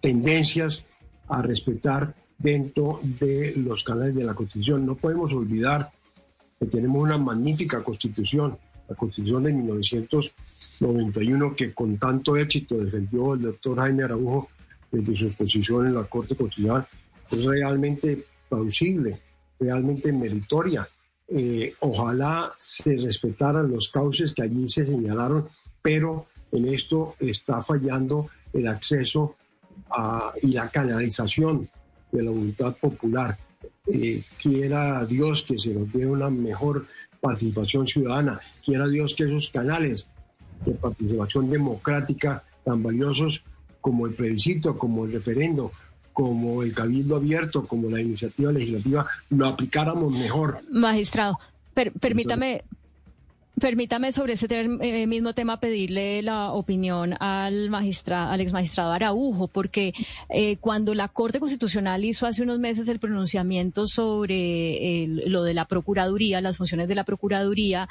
tendencias 0.00 0.84
a 1.28 1.42
respetar 1.42 2.14
dentro 2.38 3.00
de 3.02 3.54
los 3.56 3.82
canales 3.82 4.14
de 4.14 4.24
la 4.24 4.34
Constitución. 4.34 4.86
No 4.86 4.94
podemos 4.94 5.32
olvidar 5.32 5.90
que 6.58 6.66
tenemos 6.66 7.02
una 7.02 7.18
magnífica 7.18 7.82
Constitución, 7.82 8.56
la 8.88 8.94
Constitución 8.94 9.42
de 9.44 9.52
1991 9.52 11.56
que 11.56 11.72
con 11.72 11.96
tanto 11.98 12.36
éxito 12.36 12.78
defendió 12.78 13.34
el 13.34 13.42
doctor 13.42 13.78
Jaime 13.78 14.04
Araujo 14.04 14.48
desde 14.90 15.16
su 15.16 15.26
exposición 15.26 15.86
en 15.86 15.94
la 15.94 16.04
Corte 16.04 16.36
Constitucional. 16.36 16.86
Es 17.30 17.44
realmente 17.44 18.24
plausible, 18.48 19.18
realmente 19.58 20.12
meritoria. 20.12 20.88
Eh, 21.28 21.74
ojalá 21.80 22.52
se 22.58 22.96
respetaran 22.96 23.70
los 23.70 23.88
cauces 23.88 24.32
que 24.34 24.42
allí 24.42 24.68
se 24.68 24.84
señalaron, 24.84 25.48
pero 25.82 26.26
en 26.52 26.68
esto 26.68 27.16
está 27.18 27.62
fallando 27.62 28.28
el 28.52 28.68
acceso 28.68 29.36
y 30.42 30.48
la 30.48 30.68
canalización 30.68 31.68
de 32.10 32.22
la 32.22 32.30
voluntad 32.30 32.76
popular. 32.76 33.36
Eh, 33.86 34.22
quiera 34.40 35.04
Dios 35.04 35.42
que 35.42 35.58
se 35.58 35.74
nos 35.74 35.92
dé 35.92 36.06
una 36.06 36.30
mejor 36.30 36.86
participación 37.20 37.86
ciudadana, 37.86 38.40
quiera 38.64 38.86
Dios 38.88 39.14
que 39.14 39.24
esos 39.24 39.48
canales 39.50 40.06
de 40.64 40.72
participación 40.72 41.50
democrática 41.50 42.42
tan 42.64 42.82
valiosos 42.82 43.42
como 43.80 44.06
el 44.06 44.14
plebiscito, 44.14 44.78
como 44.78 45.04
el 45.04 45.12
referendo, 45.12 45.72
como 46.14 46.62
el 46.62 46.72
cabildo 46.72 47.16
abierto, 47.16 47.66
como 47.66 47.90
la 47.90 48.00
iniciativa 48.00 48.50
legislativa, 48.52 49.06
lo 49.30 49.48
aplicáramos 49.48 50.10
mejor. 50.12 50.60
Magistrado, 50.70 51.38
permítame, 52.00 52.62
Permítame 53.60 54.10
sobre 54.10 54.32
ese 54.32 54.48
eh, 54.50 55.06
mismo 55.06 55.32
tema 55.32 55.60
pedirle 55.60 56.22
la 56.22 56.50
opinión 56.50 57.14
al 57.20 57.70
magistrado, 57.70 58.32
al 58.32 58.40
ex 58.40 58.52
magistrado 58.52 58.90
Araujo, 58.90 59.46
porque 59.46 59.94
eh, 60.28 60.56
cuando 60.56 60.92
la 60.92 61.06
Corte 61.06 61.38
Constitucional 61.38 62.04
hizo 62.04 62.26
hace 62.26 62.42
unos 62.42 62.58
meses 62.58 62.88
el 62.88 62.98
pronunciamiento 62.98 63.86
sobre 63.86 65.06
lo 65.26 65.44
de 65.44 65.54
la 65.54 65.66
Procuraduría, 65.66 66.40
las 66.40 66.56
funciones 66.56 66.88
de 66.88 66.96
la 66.96 67.04
Procuraduría, 67.04 67.88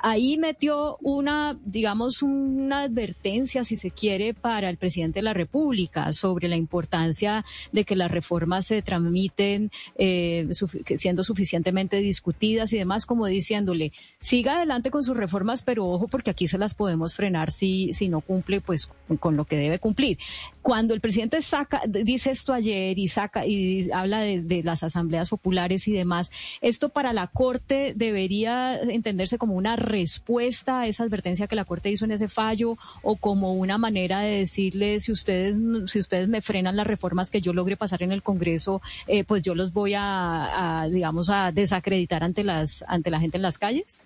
ahí 0.00 0.36
metió 0.36 0.98
una, 1.00 1.56
digamos, 1.64 2.20
una 2.20 2.82
advertencia, 2.82 3.62
si 3.62 3.76
se 3.76 3.92
quiere, 3.92 4.34
para 4.34 4.68
el 4.68 4.78
presidente 4.78 5.20
de 5.20 5.24
la 5.24 5.34
República 5.34 6.12
sobre 6.12 6.48
la 6.48 6.56
importancia 6.56 7.44
de 7.70 7.84
que 7.84 7.94
las 7.94 8.10
reformas 8.10 8.66
se 8.66 8.82
tramiten 8.82 9.70
eh, 9.96 10.48
siendo 10.96 11.22
suficientemente 11.22 11.98
discutidas 11.98 12.72
y 12.72 12.78
demás, 12.78 13.06
como 13.06 13.26
diciéndole, 13.26 13.92
siga 14.20 14.56
adelante 14.56 14.90
con 14.90 15.03
sus 15.04 15.16
reformas, 15.16 15.62
pero 15.62 15.86
ojo 15.86 16.08
porque 16.08 16.30
aquí 16.30 16.48
se 16.48 16.58
las 16.58 16.74
podemos 16.74 17.14
frenar 17.14 17.50
si, 17.50 17.92
si 17.92 18.08
no 18.08 18.20
cumple 18.20 18.60
pues 18.60 18.90
con 19.20 19.36
lo 19.36 19.44
que 19.44 19.56
debe 19.56 19.78
cumplir. 19.78 20.18
Cuando 20.62 20.94
el 20.94 21.00
presidente 21.00 21.42
saca, 21.42 21.82
dice 21.86 22.30
esto 22.30 22.52
ayer 22.52 22.98
y 22.98 23.08
saca 23.08 23.46
y 23.46 23.90
habla 23.92 24.20
de, 24.20 24.62
las 24.64 24.82
asambleas 24.82 25.28
populares 25.28 25.86
y 25.88 25.92
demás, 25.92 26.30
esto 26.60 26.88
para 26.88 27.12
la 27.12 27.26
Corte 27.26 27.92
debería 27.94 28.80
entenderse 28.80 29.38
como 29.38 29.54
una 29.54 29.76
respuesta 29.76 30.80
a 30.80 30.86
esa 30.86 31.04
advertencia 31.04 31.46
que 31.46 31.56
la 31.56 31.64
Corte 31.64 31.90
hizo 31.90 32.04
en 32.04 32.12
ese 32.12 32.28
fallo 32.28 32.78
o 33.02 33.16
como 33.16 33.54
una 33.54 33.78
manera 33.78 34.20
de 34.20 34.38
decirle 34.38 35.00
si 35.00 35.12
ustedes, 35.12 35.58
si 35.86 35.98
ustedes 35.98 36.28
me 36.28 36.40
frenan 36.40 36.76
las 36.76 36.86
reformas 36.86 37.30
que 37.30 37.40
yo 37.40 37.52
logre 37.52 37.76
pasar 37.76 38.02
en 38.02 38.12
el 38.12 38.22
Congreso, 38.22 38.80
eh, 39.06 39.24
pues 39.24 39.42
yo 39.42 39.54
los 39.54 39.72
voy 39.72 39.94
a, 39.94 40.80
a, 40.82 40.88
digamos, 40.88 41.30
a 41.30 41.52
desacreditar 41.52 42.24
ante 42.24 42.44
las, 42.44 42.84
ante 42.88 43.10
la 43.10 43.20
gente 43.20 43.36
en 43.36 43.42
las 43.42 43.58
calles? 43.58 44.02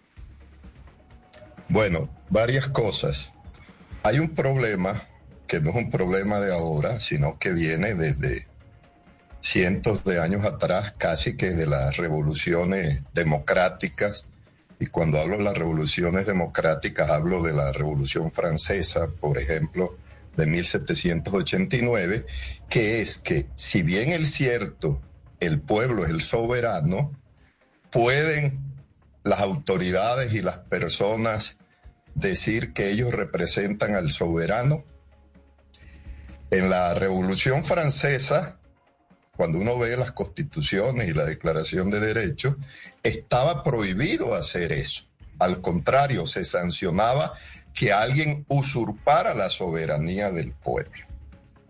Bueno, 1.68 2.08
varias 2.30 2.66
cosas. 2.68 3.34
Hay 4.02 4.18
un 4.20 4.34
problema 4.34 5.02
que 5.46 5.60
no 5.60 5.70
es 5.70 5.76
un 5.76 5.90
problema 5.90 6.40
de 6.40 6.52
ahora, 6.52 7.00
sino 7.00 7.38
que 7.38 7.52
viene 7.52 7.94
desde 7.94 8.46
cientos 9.40 10.02
de 10.04 10.18
años 10.18 10.46
atrás, 10.46 10.94
casi 10.96 11.36
que 11.36 11.50
de 11.50 11.66
las 11.66 11.98
revoluciones 11.98 13.02
democráticas. 13.12 14.26
Y 14.80 14.86
cuando 14.86 15.20
hablo 15.20 15.38
de 15.38 15.44
las 15.44 15.58
revoluciones 15.58 16.26
democráticas, 16.26 17.10
hablo 17.10 17.42
de 17.42 17.52
la 17.52 17.72
Revolución 17.72 18.30
Francesa, 18.30 19.08
por 19.08 19.36
ejemplo, 19.38 19.96
de 20.36 20.46
1789, 20.46 22.26
que 22.68 23.02
es 23.02 23.18
que 23.18 23.46
si 23.56 23.82
bien 23.82 24.12
es 24.12 24.30
cierto, 24.32 25.02
el 25.40 25.60
pueblo 25.60 26.04
es 26.04 26.10
el 26.10 26.20
soberano, 26.20 27.12
pueden 27.90 28.67
las 29.28 29.40
autoridades 29.40 30.32
y 30.32 30.40
las 30.40 30.58
personas 30.58 31.58
decir 32.14 32.72
que 32.72 32.90
ellos 32.90 33.12
representan 33.12 33.94
al 33.94 34.10
soberano. 34.10 34.84
En 36.50 36.70
la 36.70 36.94
Revolución 36.94 37.62
Francesa, 37.62 38.56
cuando 39.36 39.58
uno 39.58 39.78
ve 39.78 39.96
las 39.98 40.12
constituciones 40.12 41.10
y 41.10 41.12
la 41.12 41.26
Declaración 41.26 41.90
de 41.90 42.00
Derechos, 42.00 42.56
estaba 43.02 43.62
prohibido 43.62 44.34
hacer 44.34 44.72
eso. 44.72 45.04
Al 45.38 45.60
contrario, 45.60 46.26
se 46.26 46.42
sancionaba 46.42 47.34
que 47.74 47.92
alguien 47.92 48.46
usurpara 48.48 49.34
la 49.34 49.50
soberanía 49.50 50.30
del 50.32 50.52
pueblo. 50.52 51.06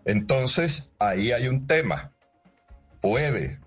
Entonces, 0.05 0.91
ahí 0.97 1.33
hay 1.33 1.49
un 1.49 1.67
tema. 1.67 2.13
Puede 3.01 3.59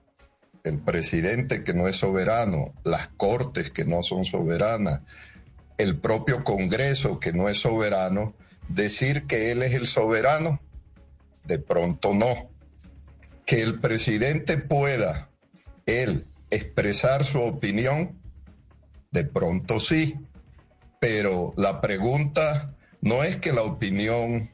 el 0.64 0.78
presidente 0.78 1.64
que 1.64 1.74
no 1.74 1.88
es 1.88 1.96
soberano, 1.96 2.72
las 2.84 3.08
cortes 3.08 3.70
que 3.70 3.84
no 3.84 4.02
son 4.02 4.24
soberanas, 4.24 5.00
el 5.78 5.98
propio 5.98 6.44
Congreso 6.44 7.18
que 7.18 7.32
no 7.32 7.48
es 7.48 7.58
soberano, 7.58 8.34
decir 8.68 9.26
que 9.26 9.50
él 9.50 9.62
es 9.62 9.74
el 9.74 9.86
soberano, 9.86 10.60
de 11.44 11.58
pronto 11.58 12.14
no. 12.14 12.50
Que 13.44 13.62
el 13.62 13.80
presidente 13.80 14.56
pueda, 14.56 15.28
él, 15.86 16.26
expresar 16.50 17.24
su 17.24 17.40
opinión, 17.40 18.20
de 19.10 19.24
pronto 19.24 19.80
sí. 19.80 20.16
Pero 21.00 21.52
la 21.56 21.80
pregunta 21.80 22.74
no 23.00 23.24
es 23.24 23.36
que 23.36 23.52
la 23.52 23.62
opinión 23.62 24.50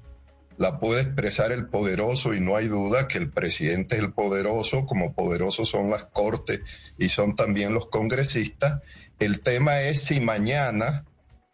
la 0.59 0.81
puede 0.81 1.03
expresar 1.03 1.53
el 1.53 1.67
poderoso 1.67 2.35
y 2.35 2.41
no 2.41 2.57
hay 2.57 2.67
duda 2.67 3.07
que 3.07 3.19
el 3.19 3.31
presidente 3.31 3.95
es 3.95 4.03
el 4.03 4.13
poderoso, 4.13 4.87
como 4.87 5.15
poderosos 5.15 5.69
son 5.69 5.91
las 5.91 6.07
cortes 6.07 6.61
y 6.99 7.09
son 7.09 7.37
también 7.37 7.73
los 7.73 7.87
congresistas. 7.87 8.83
El 9.21 9.41
tema 9.41 9.81
es 9.83 10.03
si 10.03 10.21
mañana 10.21 11.05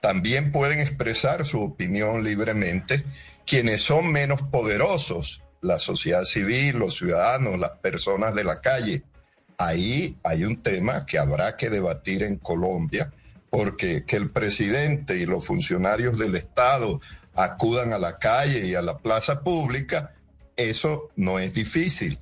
también 0.00 0.52
pueden 0.52 0.80
expresar 0.80 1.44
su 1.44 1.62
opinión 1.62 2.24
libremente 2.24 3.04
quienes 3.46 3.82
son 3.82 4.10
menos 4.10 4.42
poderosos, 4.42 5.42
la 5.60 5.78
sociedad 5.78 6.24
civil, 6.24 6.78
los 6.78 6.96
ciudadanos, 6.96 7.58
las 7.58 7.78
personas 7.78 8.34
de 8.34 8.44
la 8.44 8.60
calle. 8.62 9.02
Ahí 9.58 10.16
hay 10.22 10.44
un 10.44 10.62
tema 10.62 11.04
que 11.04 11.18
habrá 11.18 11.56
que 11.56 11.68
debatir 11.68 12.22
en 12.22 12.36
Colombia, 12.36 13.12
porque 13.50 14.04
que 14.04 14.16
el 14.16 14.30
presidente 14.30 15.16
y 15.16 15.26
los 15.26 15.46
funcionarios 15.46 16.18
del 16.18 16.34
Estado 16.36 17.00
acudan 17.34 17.92
a 17.92 17.98
la 17.98 18.18
calle 18.18 18.66
y 18.66 18.74
a 18.74 18.82
la 18.82 18.98
plaza 18.98 19.42
pública, 19.42 20.14
eso 20.56 21.10
no 21.16 21.38
es 21.38 21.52
difícil. 21.52 22.18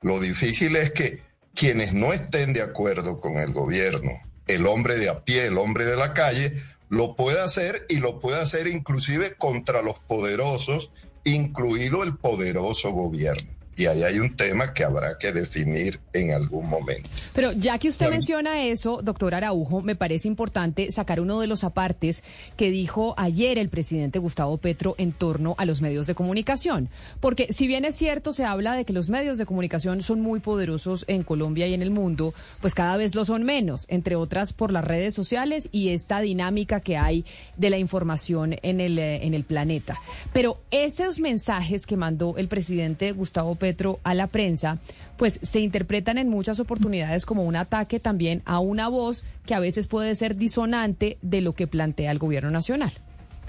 Lo 0.00 0.20
difícil 0.20 0.76
es 0.76 0.92
que 0.92 1.22
quienes 1.54 1.92
no 1.92 2.12
estén 2.12 2.52
de 2.52 2.62
acuerdo 2.62 3.20
con 3.20 3.38
el 3.38 3.52
gobierno 3.52 4.12
el 4.48 4.66
hombre 4.66 4.96
de 4.96 5.08
a 5.08 5.24
pie, 5.24 5.46
el 5.46 5.58
hombre 5.58 5.84
de 5.84 5.96
la 5.96 6.14
calle, 6.14 6.60
lo 6.88 7.14
puede 7.14 7.40
hacer 7.40 7.86
y 7.88 7.98
lo 7.98 8.18
puede 8.18 8.40
hacer 8.40 8.66
inclusive 8.66 9.34
contra 9.36 9.82
los 9.82 9.98
poderosos, 10.00 10.90
incluido 11.22 12.02
el 12.02 12.16
poderoso 12.16 12.90
gobierno. 12.90 13.52
Y 13.78 13.86
ahí 13.86 14.02
hay 14.02 14.18
un 14.18 14.36
tema 14.36 14.74
que 14.74 14.82
habrá 14.82 15.16
que 15.18 15.30
definir 15.30 16.00
en 16.12 16.32
algún 16.32 16.68
momento. 16.68 17.08
Pero 17.32 17.52
ya 17.52 17.78
que 17.78 17.88
usted 17.88 18.10
menciona 18.10 18.64
eso, 18.64 19.00
doctor 19.04 19.36
Araujo, 19.36 19.82
me 19.82 19.94
parece 19.94 20.26
importante 20.26 20.90
sacar 20.90 21.20
uno 21.20 21.38
de 21.38 21.46
los 21.46 21.62
apartes 21.62 22.24
que 22.56 22.72
dijo 22.72 23.14
ayer 23.16 23.56
el 23.56 23.68
presidente 23.68 24.18
Gustavo 24.18 24.56
Petro 24.56 24.96
en 24.98 25.12
torno 25.12 25.54
a 25.58 25.64
los 25.64 25.80
medios 25.80 26.08
de 26.08 26.16
comunicación. 26.16 26.88
Porque 27.20 27.52
si 27.52 27.68
bien 27.68 27.84
es 27.84 27.94
cierto, 27.94 28.32
se 28.32 28.44
habla 28.44 28.74
de 28.74 28.84
que 28.84 28.92
los 28.92 29.10
medios 29.10 29.38
de 29.38 29.46
comunicación 29.46 30.02
son 30.02 30.20
muy 30.22 30.40
poderosos 30.40 31.04
en 31.06 31.22
Colombia 31.22 31.68
y 31.68 31.74
en 31.74 31.82
el 31.82 31.92
mundo, 31.92 32.34
pues 32.60 32.74
cada 32.74 32.96
vez 32.96 33.14
lo 33.14 33.24
son 33.24 33.44
menos, 33.44 33.86
entre 33.88 34.16
otras 34.16 34.52
por 34.52 34.72
las 34.72 34.84
redes 34.84 35.14
sociales 35.14 35.68
y 35.70 35.90
esta 35.90 36.20
dinámica 36.20 36.80
que 36.80 36.96
hay 36.96 37.24
de 37.56 37.70
la 37.70 37.78
información 37.78 38.56
en 38.62 38.80
el, 38.80 38.98
eh, 38.98 39.24
en 39.24 39.34
el 39.34 39.44
planeta. 39.44 40.00
Pero 40.32 40.58
esos 40.72 41.20
mensajes 41.20 41.86
que 41.86 41.96
mandó 41.96 42.36
el 42.38 42.48
presidente 42.48 43.12
Gustavo 43.12 43.54
Petro, 43.54 43.67
a 44.04 44.14
la 44.14 44.26
prensa, 44.26 44.78
pues 45.16 45.40
se 45.42 45.60
interpretan 45.60 46.18
en 46.18 46.28
muchas 46.28 46.60
oportunidades 46.60 47.26
como 47.26 47.44
un 47.44 47.56
ataque 47.56 48.00
también 48.00 48.42
a 48.44 48.60
una 48.60 48.88
voz 48.88 49.24
que 49.46 49.54
a 49.54 49.60
veces 49.60 49.86
puede 49.86 50.14
ser 50.14 50.36
disonante 50.36 51.18
de 51.22 51.40
lo 51.40 51.54
que 51.54 51.66
plantea 51.66 52.10
el 52.10 52.18
gobierno 52.18 52.50
nacional. 52.50 52.92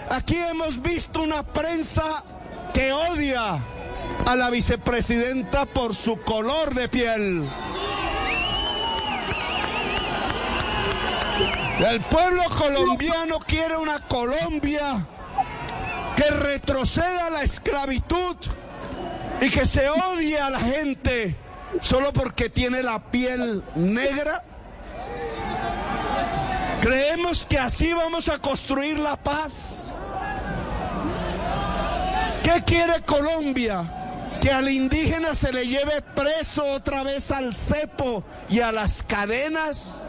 Aquí 0.10 0.36
hemos 0.36 0.82
visto 0.82 1.22
una 1.22 1.44
prensa 1.44 2.24
que 2.74 2.92
odia 2.92 3.60
a 4.26 4.36
la 4.36 4.50
vicepresidenta 4.50 5.66
por 5.66 5.94
su 5.94 6.18
color 6.22 6.74
de 6.74 6.88
piel. 6.90 7.48
El 11.80 12.02
pueblo 12.02 12.44
colombiano 12.58 13.40
quiere 13.40 13.78
una 13.78 14.00
Colombia 14.00 15.08
que 16.16 16.30
retroceda 16.30 17.30
la 17.30 17.44
esclavitud 17.44 18.36
y 19.42 19.50
que 19.50 19.66
se 19.66 19.90
odie 19.90 20.40
a 20.40 20.50
la 20.50 20.60
gente 20.60 21.36
solo 21.82 22.12
porque 22.14 22.50
tiene 22.50 22.84
la 22.84 23.00
piel 23.00 23.64
negra? 23.76 24.44
¿Creemos 26.82 27.46
que 27.46 27.60
así 27.60 27.94
vamos 27.94 28.30
a 28.30 28.40
construir 28.40 29.00
la 29.00 29.16
paz? 29.18 29.92
¿Qué 32.44 32.64
quiere 32.66 33.02
Colombia? 33.02 33.96
¿Que 34.42 34.52
al 34.52 34.70
indígena 34.70 35.36
se 35.36 35.52
le 35.52 35.68
lleve 35.68 36.02
preso 36.02 36.64
otra 36.64 37.04
vez 37.04 37.32
al 37.32 37.54
cepo 37.54 38.24
y 38.50 38.62
a 38.62 38.72
las 38.72 39.04
cadenas? 39.04 40.06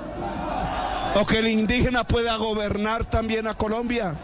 ¿O 1.17 1.27
que 1.27 1.39
el 1.39 1.49
indígena 1.49 2.05
pueda 2.05 2.37
gobernar 2.37 3.05
también 3.05 3.49
a 3.49 3.55
Colombia? 3.55 4.17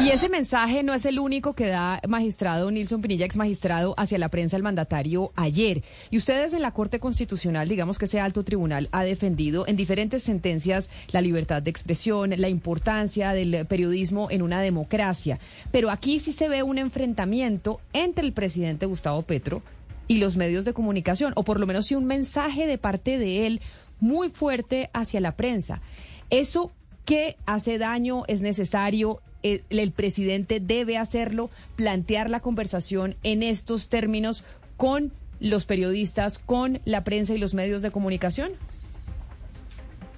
Y 0.00 0.10
ese 0.10 0.28
mensaje 0.28 0.84
no 0.84 0.94
es 0.94 1.04
el 1.06 1.18
único 1.18 1.54
que 1.54 1.66
da 1.66 2.00
magistrado 2.06 2.70
Nilson 2.70 3.02
Pinilla, 3.02 3.26
ex 3.26 3.36
magistrado, 3.36 3.94
hacia 3.96 4.16
la 4.16 4.28
prensa 4.28 4.56
el 4.56 4.62
mandatario 4.62 5.32
ayer. 5.34 5.82
Y 6.10 6.18
ustedes 6.18 6.54
en 6.54 6.62
la 6.62 6.70
Corte 6.70 7.00
Constitucional, 7.00 7.68
digamos 7.68 7.98
que 7.98 8.04
ese 8.04 8.20
alto 8.20 8.44
tribunal, 8.44 8.88
ha 8.92 9.02
defendido 9.02 9.66
en 9.66 9.74
diferentes 9.74 10.22
sentencias 10.22 10.88
la 11.10 11.20
libertad 11.20 11.62
de 11.62 11.70
expresión, 11.70 12.32
la 12.36 12.48
importancia 12.48 13.32
del 13.32 13.66
periodismo 13.66 14.30
en 14.30 14.42
una 14.42 14.60
democracia. 14.60 15.40
Pero 15.72 15.90
aquí 15.90 16.20
sí 16.20 16.30
se 16.30 16.48
ve 16.48 16.62
un 16.62 16.78
enfrentamiento 16.78 17.80
entre 17.92 18.24
el 18.24 18.32
presidente 18.32 18.86
Gustavo 18.86 19.22
Petro 19.22 19.62
y 20.06 20.18
los 20.18 20.36
medios 20.36 20.64
de 20.64 20.74
comunicación, 20.74 21.32
o 21.34 21.42
por 21.42 21.58
lo 21.58 21.66
menos 21.66 21.86
sí 21.86 21.96
un 21.96 22.06
mensaje 22.06 22.68
de 22.68 22.78
parte 22.78 23.18
de 23.18 23.48
él 23.48 23.60
muy 23.98 24.30
fuerte 24.30 24.90
hacia 24.92 25.20
la 25.20 25.32
prensa. 25.32 25.82
Eso 26.30 26.70
¿Qué 27.08 27.38
hace 27.46 27.78
daño? 27.78 28.24
¿Es 28.28 28.42
necesario? 28.42 29.22
Eh, 29.42 29.62
el, 29.70 29.92
presidente 29.92 30.60
debe 30.60 30.98
hacerlo, 30.98 31.50
plantear 31.76 32.28
la 32.28 32.40
conversación 32.40 33.14
en 33.22 33.42
estos 33.42 33.88
términos 33.88 34.44
con 34.76 35.12
los 35.40 35.64
periodistas, 35.64 36.38
con 36.38 36.80
la 36.84 37.04
prensa 37.04 37.34
y 37.34 37.38
los 37.38 37.54
medios 37.54 37.82
de 37.82 37.90
comunicación? 37.90 38.52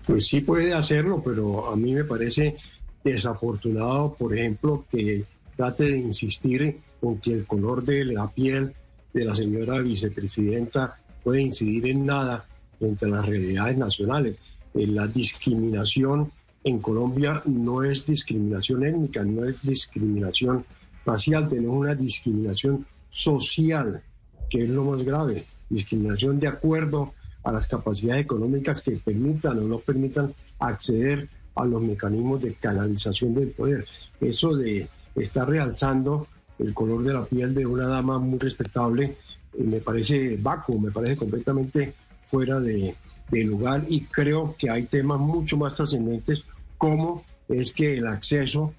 Pues 0.06 0.26
sí 0.26 0.40
puede 0.40 0.72
hacerlo, 0.72 1.22
pero 1.24 1.70
a 1.70 1.76
mí 1.76 1.92
me 1.92 2.04
parece 2.04 2.56
desafortunado, 3.04 4.14
por 4.18 4.37
ejemplo, 4.37 4.85
que 4.90 5.24
trate 5.56 5.85
de 5.85 5.98
insistir 5.98 6.78
con 7.00 7.18
que 7.18 7.33
el 7.33 7.46
color 7.46 7.85
de 7.85 8.04
la 8.06 8.28
piel 8.28 8.72
de 9.12 9.24
la 9.24 9.35
señora 9.35 9.80
vicepresidenta 9.80 10.98
puede 11.22 11.42
incidir 11.42 11.87
en 11.87 12.06
nada 12.06 12.46
entre 12.80 13.11
las 13.11 13.26
realidades 13.26 13.76
nacionales. 13.76 14.37
En 14.74 14.94
la 14.94 15.06
discriminación 15.06 16.30
en 16.64 16.79
Colombia 16.81 17.42
no 17.46 17.83
es 17.83 18.05
discriminación 18.07 18.85
étnica, 18.85 19.23
no 19.25 19.44
es 19.44 19.62
discriminación 19.62 20.64
racial, 21.05 21.49
tenemos 21.49 21.77
una 21.77 21.94
discriminación 21.94 22.87
social, 23.09 24.03
que 24.49 24.64
es 24.64 24.70
lo 24.70 24.85
más 24.85 25.03
grave, 25.03 25.44
discriminación 25.68 26.38
de 26.38 26.49
acuerdo 26.49 27.14
a 27.42 27.53
las 27.53 27.66
capacidades 27.66 28.25
económicas 28.25 28.83
que 28.83 28.92
permitan 28.92 29.59
o 29.59 29.62
no 29.62 29.79
permitan 29.79 30.35
acceder 30.59 31.29
a 31.55 31.64
los 31.64 31.81
mecanismos 31.83 32.42
de 32.42 32.55
canalización 32.55 33.35
del 33.35 33.49
poder. 33.49 33.87
Eso 34.20 34.55
de 34.55 34.88
estar 35.16 35.49
realzando 35.49 36.27
el 36.59 36.75
color 36.75 37.03
de 37.03 37.14
la 37.14 37.25
piel 37.25 37.55
de 37.55 37.66
una 37.66 37.87
dama 37.87 38.18
muy 38.18 38.38
respetable 38.38 39.16
eh, 39.55 39.62
me 39.64 39.81
parece 39.81 40.37
vacuo, 40.37 40.79
me 40.79 40.90
parece 40.90 41.16
completamente 41.16 41.94
fuera 42.27 42.61
de, 42.61 42.94
de 43.31 43.44
lugar 43.44 43.85
y 43.88 44.03
creo 44.03 44.55
que 44.59 44.70
hay 44.70 44.85
temas 44.85 45.18
mucho 45.18 45.57
más 45.57 45.75
trascendentes 45.75 46.44
como 46.80 47.22
es 47.46 47.72
que 47.72 47.98
el 47.98 48.06
acceso 48.06 48.72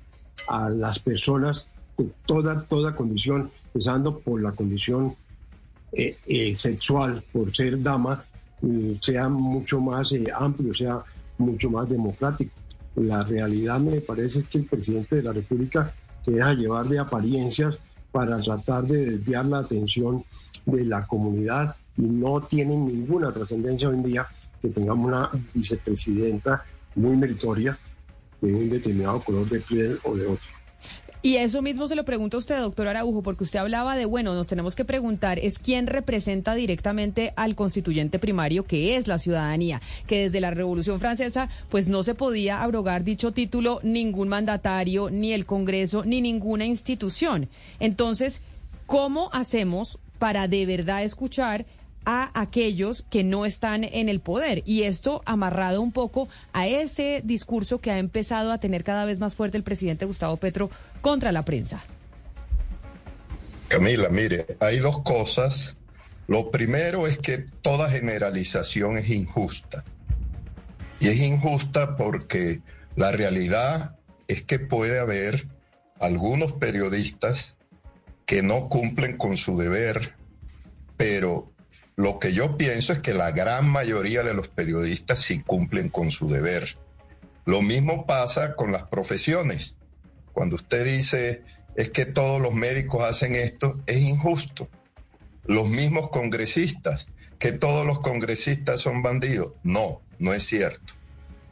a 0.48 0.72
las 0.72 0.98
personas 0.98 1.70
de 2.00 2.10
toda, 2.26 2.64
toda 2.64 2.96
condición, 2.96 3.52
empezando 3.68 4.18
por 4.18 4.42
la 4.42 4.54
condición 4.54 5.16
eh, 5.94 6.18
eh, 6.26 6.56
sexual, 6.56 7.24
por 7.32 7.56
ser 7.56 7.80
dama, 7.80 8.26
mm, 8.62 8.94
sea 9.02 9.30
mucho 9.30 9.80
más 9.80 10.12
eh, 10.14 10.24
amplio, 10.36 10.74
sea 10.74 11.04
mucho 11.38 11.70
más 11.70 11.88
democrático. 11.88 12.52
La 12.96 13.24
realidad 13.24 13.80
me 13.80 14.02
parece 14.02 14.42
que 14.46 14.58
el 14.58 14.66
presidente 14.66 15.18
de 15.18 15.24
la 15.24 15.34
República 15.34 15.94
se 16.26 16.32
deja 16.32 16.56
llevar 16.56 16.88
de 16.88 16.98
apariencias 16.98 17.78
para 18.12 18.42
tratar 18.42 18.84
de 18.86 19.12
desviar 19.12 19.46
la 19.46 19.60
atención 19.60 20.24
de 20.66 20.86
la 20.86 21.06
comunidad 21.06 21.76
y 21.96 22.02
no 22.02 22.42
tiene 22.42 22.76
ninguna 22.76 23.32
trascendencia 23.32 23.90
hoy 23.90 23.96
en 23.98 24.04
día 24.04 24.28
que 24.60 24.70
tengamos 24.70 25.06
una 25.06 25.30
vicepresidenta 25.54 26.66
muy 26.96 27.16
meritoria 27.16 27.78
de 28.42 28.54
un 28.54 28.70
determinado 28.70 29.22
color 29.22 29.48
de 29.50 29.60
piel 29.60 30.00
o 30.04 30.16
de 30.16 30.26
otro. 30.26 30.48
Y 31.24 31.36
eso 31.36 31.62
mismo 31.62 31.88
se 31.88 31.96
lo 31.96 32.04
pregunto 32.04 32.38
a 32.38 32.40
usted, 32.40 32.58
doctor 32.58 32.88
Araujo, 32.88 33.22
porque 33.22 33.44
usted 33.44 33.60
hablaba 33.60 33.96
de, 33.96 34.06
bueno, 34.06 34.34
nos 34.34 34.48
tenemos 34.48 34.74
que 34.74 34.86
preguntar, 34.86 35.38
es 35.38 35.60
quién 35.60 35.86
representa 35.86 36.56
directamente 36.56 37.32
al 37.36 37.54
constituyente 37.54 38.18
primario, 38.18 38.64
que 38.64 38.96
es 38.96 39.08
la 39.08 39.20
ciudadanía, 39.20 39.84
que 40.08 40.24
desde 40.24 40.42
la 40.42 40.50
Revolución 40.50 41.00
Francesa, 41.00 41.48
pues 41.70 41.90
no 41.90 42.02
se 42.02 42.16
podía 42.16 42.64
abrogar 42.64 43.04
dicho 43.04 43.34
título 43.34 43.80
ningún 43.84 44.30
mandatario, 44.30 45.12
ni 45.12 45.32
el 45.32 45.46
Congreso, 45.46 46.04
ni 46.06 46.22
ninguna 46.22 46.66
institución. 46.66 47.50
Entonces, 47.80 48.42
¿cómo 48.88 49.30
hacemos 49.32 50.00
para 50.18 50.48
de 50.48 50.66
verdad 50.66 51.04
escuchar 51.04 51.68
a 52.06 52.32
aquellos 52.40 53.04
que 53.10 53.24
no 53.24 53.46
están 53.46 53.84
en 53.84 54.10
el 54.10 54.20
poder. 54.20 54.64
Y 54.66 54.84
esto 54.84 55.22
amarrado 55.26 55.82
un 55.82 55.92
poco 55.92 56.28
a 56.54 56.68
ese 56.68 57.22
discurso 57.24 57.80
que 57.80 57.92
ha 57.92 57.98
empezado 57.98 58.52
a 58.52 58.60
tener 58.60 58.84
cada 58.84 59.06
vez 59.06 59.20
más 59.20 59.36
fuerte 59.36 59.58
el 59.58 59.64
presidente 59.64 60.06
Gustavo 60.06 60.38
Petro 60.38 60.70
contra 61.02 61.32
la 61.32 61.44
prensa. 61.44 61.84
Camila, 63.68 64.10
mire, 64.10 64.58
hay 64.60 64.80
dos 64.80 65.02
cosas. 65.02 65.78
Lo 66.28 66.52
primero 66.52 67.08
es 67.08 67.18
que 67.18 67.38
toda 67.38 67.90
generalización 67.90 68.98
es 68.98 69.10
injusta. 69.10 69.84
Y 71.00 71.08
es 71.08 71.20
injusta 71.20 71.96
porque 71.96 72.62
la 72.96 73.12
realidad 73.12 73.96
es 74.28 74.44
que 74.44 74.60
puede 74.60 75.00
haber 75.00 75.48
algunos 76.00 76.54
periodistas 76.54 77.56
que 78.26 78.42
no 78.44 78.70
cumplen 78.70 79.18
con 79.18 79.36
su 79.38 79.58
deber, 79.58 80.16
pero 80.98 81.51
lo 81.96 82.20
que 82.20 82.34
yo 82.34 82.58
pienso 82.58 82.94
es 82.94 83.00
que 83.00 83.14
la 83.14 83.32
gran 83.32 83.70
mayoría 83.70 84.24
de 84.24 84.34
los 84.34 84.48
periodistas 84.48 85.22
sí 85.22 85.42
cumplen 85.42 85.90
con 85.90 86.12
su 86.12 86.30
deber. 86.30 86.78
Lo 87.46 87.62
mismo 87.62 88.06
pasa 88.06 88.56
con 88.56 88.72
las 88.72 88.84
profesiones. 88.84 89.76
Cuando 90.34 90.56
usted 90.56 90.86
dice 90.86 91.44
es 91.76 91.90
que 91.90 92.06
todos 92.06 92.42
los 92.42 92.54
médicos 92.54 93.04
hacen 93.04 93.36
esto, 93.36 93.80
es 93.86 94.00
injusto. 94.00 94.70
Los 95.46 95.68
mismos 95.68 96.10
congresistas, 96.10 97.08
que 97.40 97.52
todos 97.52 97.86
los 97.86 98.00
congresistas 98.00 98.82
son 98.82 99.02
bandidos. 99.02 99.54
No, 99.64 100.02
no 100.20 100.34
es 100.34 100.44
cierto. 100.44 100.94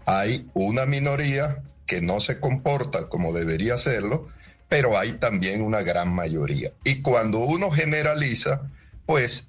Hay 0.06 0.50
una 0.54 0.86
minoría 0.86 1.64
que 1.86 2.02
no 2.02 2.20
se 2.20 2.40
comporta 2.40 3.10
como 3.10 3.34
debería 3.34 3.76
hacerlo, 3.76 4.28
pero 4.68 4.98
hay 4.98 5.14
también 5.14 5.62
una 5.62 5.82
gran 5.82 6.14
mayoría. 6.14 6.72
Y 6.84 7.02
cuando 7.02 7.40
uno 7.40 7.72
generaliza, 7.72 8.70
pues 9.06 9.49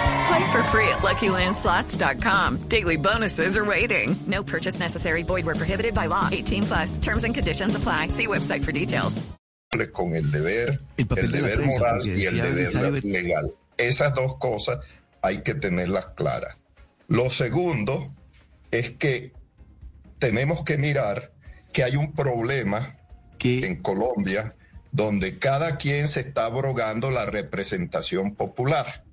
Play 0.27 0.51
for 0.51 0.63
free 0.63 0.87
at 0.87 0.99
LuckyLandSlots.com. 0.99 2.57
Daily 2.67 2.97
bonuses 2.97 3.57
are 3.57 3.65
waiting. 3.65 4.15
No 4.27 4.43
purchase 4.43 4.79
necessary. 4.79 5.23
Void 5.23 5.45
were 5.45 5.55
prohibited 5.55 5.93
by 5.93 6.07
law. 6.07 6.29
18 6.31 6.63
plus. 6.63 6.97
Terms 6.97 7.23
and 7.23 7.33
conditions 7.33 7.75
apply. 7.75 8.09
See 8.09 8.27
website 8.27 8.63
for 8.63 8.71
details. 8.71 9.21
Con 9.93 10.13
el 10.13 10.29
deber, 10.29 10.79
El 10.97 11.07
papel 11.07 11.25
el 11.25 11.31
de 11.31 11.41
deber 11.41 11.57
prensa, 11.59 11.79
moral 11.79 12.05
y 12.05 12.25
el 12.25 12.37
deber 12.37 13.05
legal. 13.05 13.55
Esas 13.77 14.13
dos 14.13 14.35
cosas 14.35 14.79
hay 15.21 15.43
que 15.43 15.55
tenerlas 15.55 16.07
claras. 16.07 16.57
Lo 17.07 17.29
segundo 17.29 18.13
es 18.69 18.91
que 18.91 19.31
tenemos 20.19 20.63
que 20.63 20.77
mirar 20.77 21.31
que 21.71 21.83
hay 21.83 21.95
un 21.95 22.11
problema 22.13 22.97
que 23.37 23.65
en 23.65 23.81
Colombia 23.81 24.55
donde 24.91 25.39
cada 25.39 25.77
quien 25.77 26.07
se 26.07 26.19
está 26.19 26.45
abrogando 26.45 27.09
la 27.09 27.25
representación 27.25 28.35
popular 28.35 29.05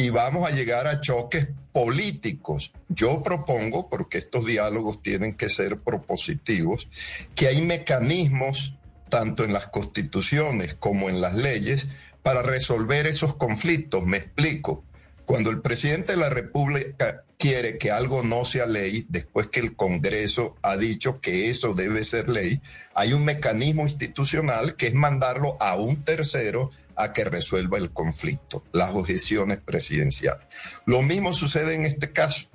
y 0.00 0.08
vamos 0.08 0.48
a 0.48 0.54
llegar 0.54 0.86
a 0.86 1.02
choques 1.02 1.48
políticos. 1.72 2.72
Yo 2.88 3.22
propongo, 3.22 3.90
porque 3.90 4.16
estos 4.16 4.46
diálogos 4.46 5.02
tienen 5.02 5.34
que 5.34 5.50
ser 5.50 5.78
propositivos, 5.80 6.88
que 7.34 7.48
hay 7.48 7.60
mecanismos, 7.60 8.74
tanto 9.10 9.44
en 9.44 9.52
las 9.52 9.66
constituciones 9.66 10.74
como 10.74 11.10
en 11.10 11.20
las 11.20 11.34
leyes, 11.34 11.88
para 12.22 12.40
resolver 12.40 13.06
esos 13.06 13.36
conflictos. 13.36 14.06
Me 14.06 14.16
explico. 14.16 14.84
Cuando 15.26 15.50
el 15.50 15.60
presidente 15.60 16.12
de 16.12 16.18
la 16.18 16.30
República 16.30 17.24
quiere 17.36 17.76
que 17.76 17.90
algo 17.90 18.22
no 18.22 18.46
sea 18.46 18.64
ley, 18.64 19.04
después 19.10 19.48
que 19.48 19.60
el 19.60 19.76
Congreso 19.76 20.56
ha 20.62 20.78
dicho 20.78 21.20
que 21.20 21.50
eso 21.50 21.74
debe 21.74 22.04
ser 22.04 22.30
ley, 22.30 22.62
hay 22.94 23.12
un 23.12 23.26
mecanismo 23.26 23.82
institucional 23.82 24.76
que 24.76 24.86
es 24.86 24.94
mandarlo 24.94 25.58
a 25.60 25.76
un 25.76 26.04
tercero 26.04 26.70
a 27.02 27.12
que 27.12 27.24
resuelva 27.24 27.78
el 27.78 27.90
conflicto, 27.90 28.64
las 28.72 28.94
objeciones 28.94 29.58
presidenciales. 29.58 30.46
Lo 30.86 31.02
mismo 31.02 31.32
sucede 31.32 31.74
en 31.74 31.86
este 31.86 32.12
caso. 32.12 32.48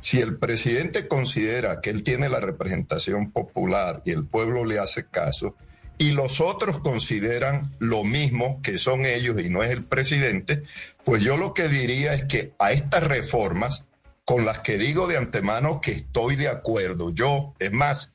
Si 0.00 0.20
el 0.20 0.38
presidente 0.38 1.08
considera 1.08 1.80
que 1.80 1.90
él 1.90 2.04
tiene 2.04 2.28
la 2.28 2.40
representación 2.40 3.32
popular 3.32 4.02
y 4.04 4.12
el 4.12 4.24
pueblo 4.24 4.64
le 4.64 4.78
hace 4.78 5.06
caso, 5.06 5.56
y 5.98 6.12
los 6.12 6.40
otros 6.40 6.78
consideran 6.78 7.74
lo 7.80 8.04
mismo 8.04 8.62
que 8.62 8.78
son 8.78 9.04
ellos 9.04 9.40
y 9.40 9.50
no 9.50 9.64
es 9.64 9.70
el 9.70 9.84
presidente, 9.84 10.62
pues 11.04 11.22
yo 11.22 11.36
lo 11.36 11.52
que 11.52 11.68
diría 11.68 12.14
es 12.14 12.24
que 12.24 12.52
a 12.58 12.70
estas 12.70 13.02
reformas, 13.02 13.84
con 14.24 14.44
las 14.44 14.60
que 14.60 14.78
digo 14.78 15.08
de 15.08 15.16
antemano 15.16 15.80
que 15.80 15.90
estoy 15.90 16.36
de 16.36 16.48
acuerdo, 16.48 17.12
yo, 17.12 17.54
es 17.58 17.72
más, 17.72 18.14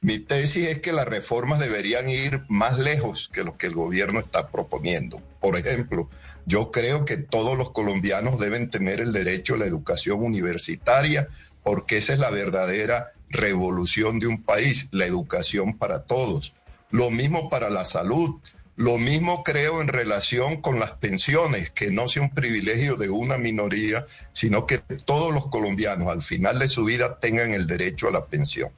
mi 0.00 0.20
tesis 0.20 0.68
es 0.68 0.78
que 0.78 0.92
las 0.92 1.08
reformas 1.08 1.58
deberían 1.58 2.08
ir 2.08 2.42
más 2.48 2.78
lejos 2.78 3.28
que 3.32 3.42
lo 3.42 3.58
que 3.58 3.66
el 3.66 3.74
gobierno 3.74 4.20
está 4.20 4.48
proponiendo. 4.48 5.20
Por 5.40 5.56
ejemplo, 5.56 6.08
yo 6.46 6.70
creo 6.70 7.04
que 7.04 7.16
todos 7.16 7.58
los 7.58 7.72
colombianos 7.72 8.38
deben 8.38 8.70
tener 8.70 9.00
el 9.00 9.12
derecho 9.12 9.54
a 9.54 9.58
la 9.58 9.66
educación 9.66 10.22
universitaria 10.22 11.28
porque 11.64 11.96
esa 11.96 12.12
es 12.12 12.20
la 12.20 12.30
verdadera 12.30 13.12
revolución 13.28 14.20
de 14.20 14.28
un 14.28 14.42
país, 14.42 14.88
la 14.92 15.04
educación 15.04 15.76
para 15.76 16.04
todos. 16.04 16.54
Lo 16.90 17.10
mismo 17.10 17.50
para 17.50 17.68
la 17.68 17.84
salud, 17.84 18.36
lo 18.76 18.98
mismo 18.98 19.42
creo 19.42 19.82
en 19.82 19.88
relación 19.88 20.62
con 20.62 20.78
las 20.78 20.92
pensiones, 20.92 21.70
que 21.70 21.90
no 21.90 22.08
sea 22.08 22.22
un 22.22 22.30
privilegio 22.30 22.94
de 22.94 23.10
una 23.10 23.36
minoría, 23.36 24.06
sino 24.30 24.64
que 24.64 24.78
todos 24.78 25.34
los 25.34 25.48
colombianos 25.48 26.06
al 26.06 26.22
final 26.22 26.60
de 26.60 26.68
su 26.68 26.84
vida 26.84 27.18
tengan 27.18 27.52
el 27.52 27.66
derecho 27.66 28.06
a 28.06 28.12
la 28.12 28.26
pensión. 28.26 28.70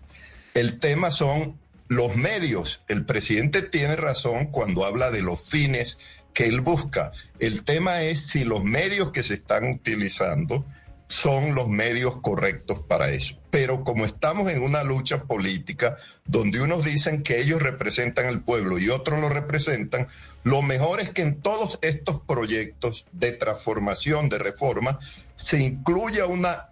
El 0.55 0.79
tema 0.79 1.11
son 1.11 1.59
los 1.89 2.17
medios. 2.17 2.83
El 2.89 3.05
presidente 3.05 3.63
tiene 3.63 3.97
razón 3.97 4.47
cuando 4.47 4.85
habla 4.85 5.11
de 5.11 5.23
los 5.23 5.41
fines 5.41 5.99
que 6.33 6.47
él 6.47 6.61
busca. 6.61 7.13
El 7.39 7.65
tema 7.65 8.03
es 8.03 8.27
si 8.27 8.45
los 8.45 8.65
medios 8.65 9.11
que 9.11 9.23
se 9.23 9.35
están 9.35 9.71
utilizando 9.71 10.65
son 11.11 11.57
los 11.57 11.69
medios 11.69 12.19
correctos 12.21 12.81
para 12.87 13.11
eso. 13.11 13.37
Pero 13.51 13.83
como 13.83 14.05
estamos 14.05 14.49
en 14.51 14.63
una 14.63 14.85
lucha 14.85 15.25
política 15.25 15.97
donde 16.25 16.61
unos 16.61 16.85
dicen 16.85 17.25
que 17.25 17.41
ellos 17.41 17.61
representan 17.61 18.27
al 18.27 18.43
pueblo 18.43 18.79
y 18.79 18.91
otros 18.91 19.21
lo 19.21 19.29
representan, 19.29 20.07
lo 20.45 20.63
mejor 20.63 21.01
es 21.01 21.11
que 21.11 21.23
en 21.23 21.41
todos 21.41 21.81
estos 21.83 22.21
proyectos 22.21 23.07
de 23.11 23.33
transformación, 23.33 24.29
de 24.29 24.39
reforma, 24.39 25.01
se 25.35 25.59
incluya 25.59 26.27
una 26.27 26.70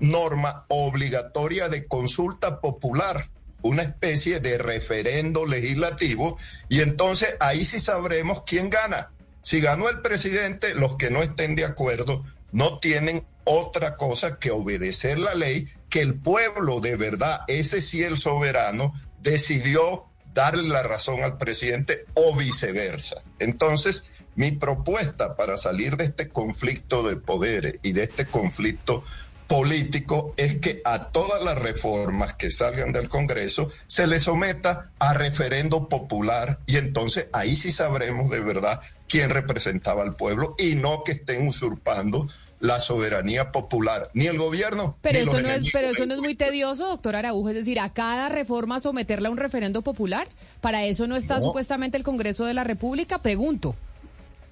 norma 0.00 0.64
obligatoria 0.68 1.68
de 1.68 1.86
consulta 1.86 2.60
popular, 2.60 3.30
una 3.62 3.82
especie 3.82 4.40
de 4.40 4.58
referendo 4.58 5.46
legislativo, 5.46 6.38
y 6.68 6.80
entonces 6.80 7.34
ahí 7.40 7.64
sí 7.64 7.78
sabremos 7.78 8.42
quién 8.44 8.70
gana. 8.70 9.12
Si 9.42 9.60
ganó 9.60 9.88
el 9.88 10.00
presidente, 10.00 10.74
los 10.74 10.96
que 10.96 11.10
no 11.10 11.22
estén 11.22 11.54
de 11.54 11.64
acuerdo 11.64 12.24
no 12.52 12.78
tienen 12.78 13.24
otra 13.44 13.96
cosa 13.96 14.38
que 14.38 14.50
obedecer 14.50 15.18
la 15.18 15.34
ley, 15.34 15.68
que 15.88 16.00
el 16.00 16.14
pueblo 16.14 16.80
de 16.80 16.96
verdad, 16.96 17.40
ese 17.48 17.80
sí 17.80 18.02
el 18.02 18.16
soberano, 18.16 18.92
decidió 19.20 20.06
darle 20.34 20.68
la 20.68 20.82
razón 20.82 21.22
al 21.22 21.36
presidente 21.38 22.04
o 22.14 22.34
viceversa. 22.36 23.22
Entonces, 23.38 24.04
mi 24.36 24.52
propuesta 24.52 25.36
para 25.36 25.56
salir 25.56 25.96
de 25.96 26.04
este 26.04 26.28
conflicto 26.28 27.02
de 27.02 27.16
poderes 27.16 27.80
y 27.82 27.92
de 27.92 28.04
este 28.04 28.26
conflicto 28.26 29.04
político 29.50 30.32
es 30.36 30.58
que 30.58 30.80
a 30.84 31.08
todas 31.08 31.42
las 31.42 31.58
reformas 31.58 32.34
que 32.34 32.52
salgan 32.52 32.92
del 32.92 33.08
Congreso 33.08 33.68
se 33.88 34.06
le 34.06 34.20
someta 34.20 34.92
a 35.00 35.12
referendo 35.12 35.88
popular 35.88 36.60
y 36.66 36.76
entonces 36.76 37.26
ahí 37.32 37.56
sí 37.56 37.72
sabremos 37.72 38.30
de 38.30 38.38
verdad 38.38 38.80
quién 39.08 39.28
representaba 39.28 40.04
al 40.04 40.14
pueblo 40.14 40.54
y 40.56 40.76
no 40.76 41.02
que 41.02 41.10
estén 41.10 41.48
usurpando 41.48 42.28
la 42.60 42.78
soberanía 42.78 43.50
popular, 43.50 44.10
ni 44.14 44.28
el 44.28 44.38
gobierno. 44.38 44.96
Pero 45.00 45.18
ni 45.18 45.24
los 45.24 45.34
eso, 45.34 45.42
no 45.42 45.50
es, 45.50 45.72
pero 45.72 45.88
eso 45.88 46.06
no 46.06 46.14
es 46.14 46.20
muy 46.20 46.36
tedioso, 46.36 46.86
doctor 46.86 47.16
Araujo, 47.16 47.48
es 47.48 47.56
decir, 47.56 47.80
a 47.80 47.92
cada 47.92 48.28
reforma 48.28 48.78
someterla 48.78 49.30
a 49.30 49.32
un 49.32 49.38
referendo 49.38 49.82
popular. 49.82 50.28
¿Para 50.60 50.84
eso 50.84 51.08
no 51.08 51.16
está 51.16 51.40
No. 51.40 51.46
supuestamente 51.46 51.96
el 51.96 52.04
Congreso 52.04 52.44
de 52.44 52.54
la 52.54 52.62
República? 52.62 53.18
Pregunto. 53.18 53.74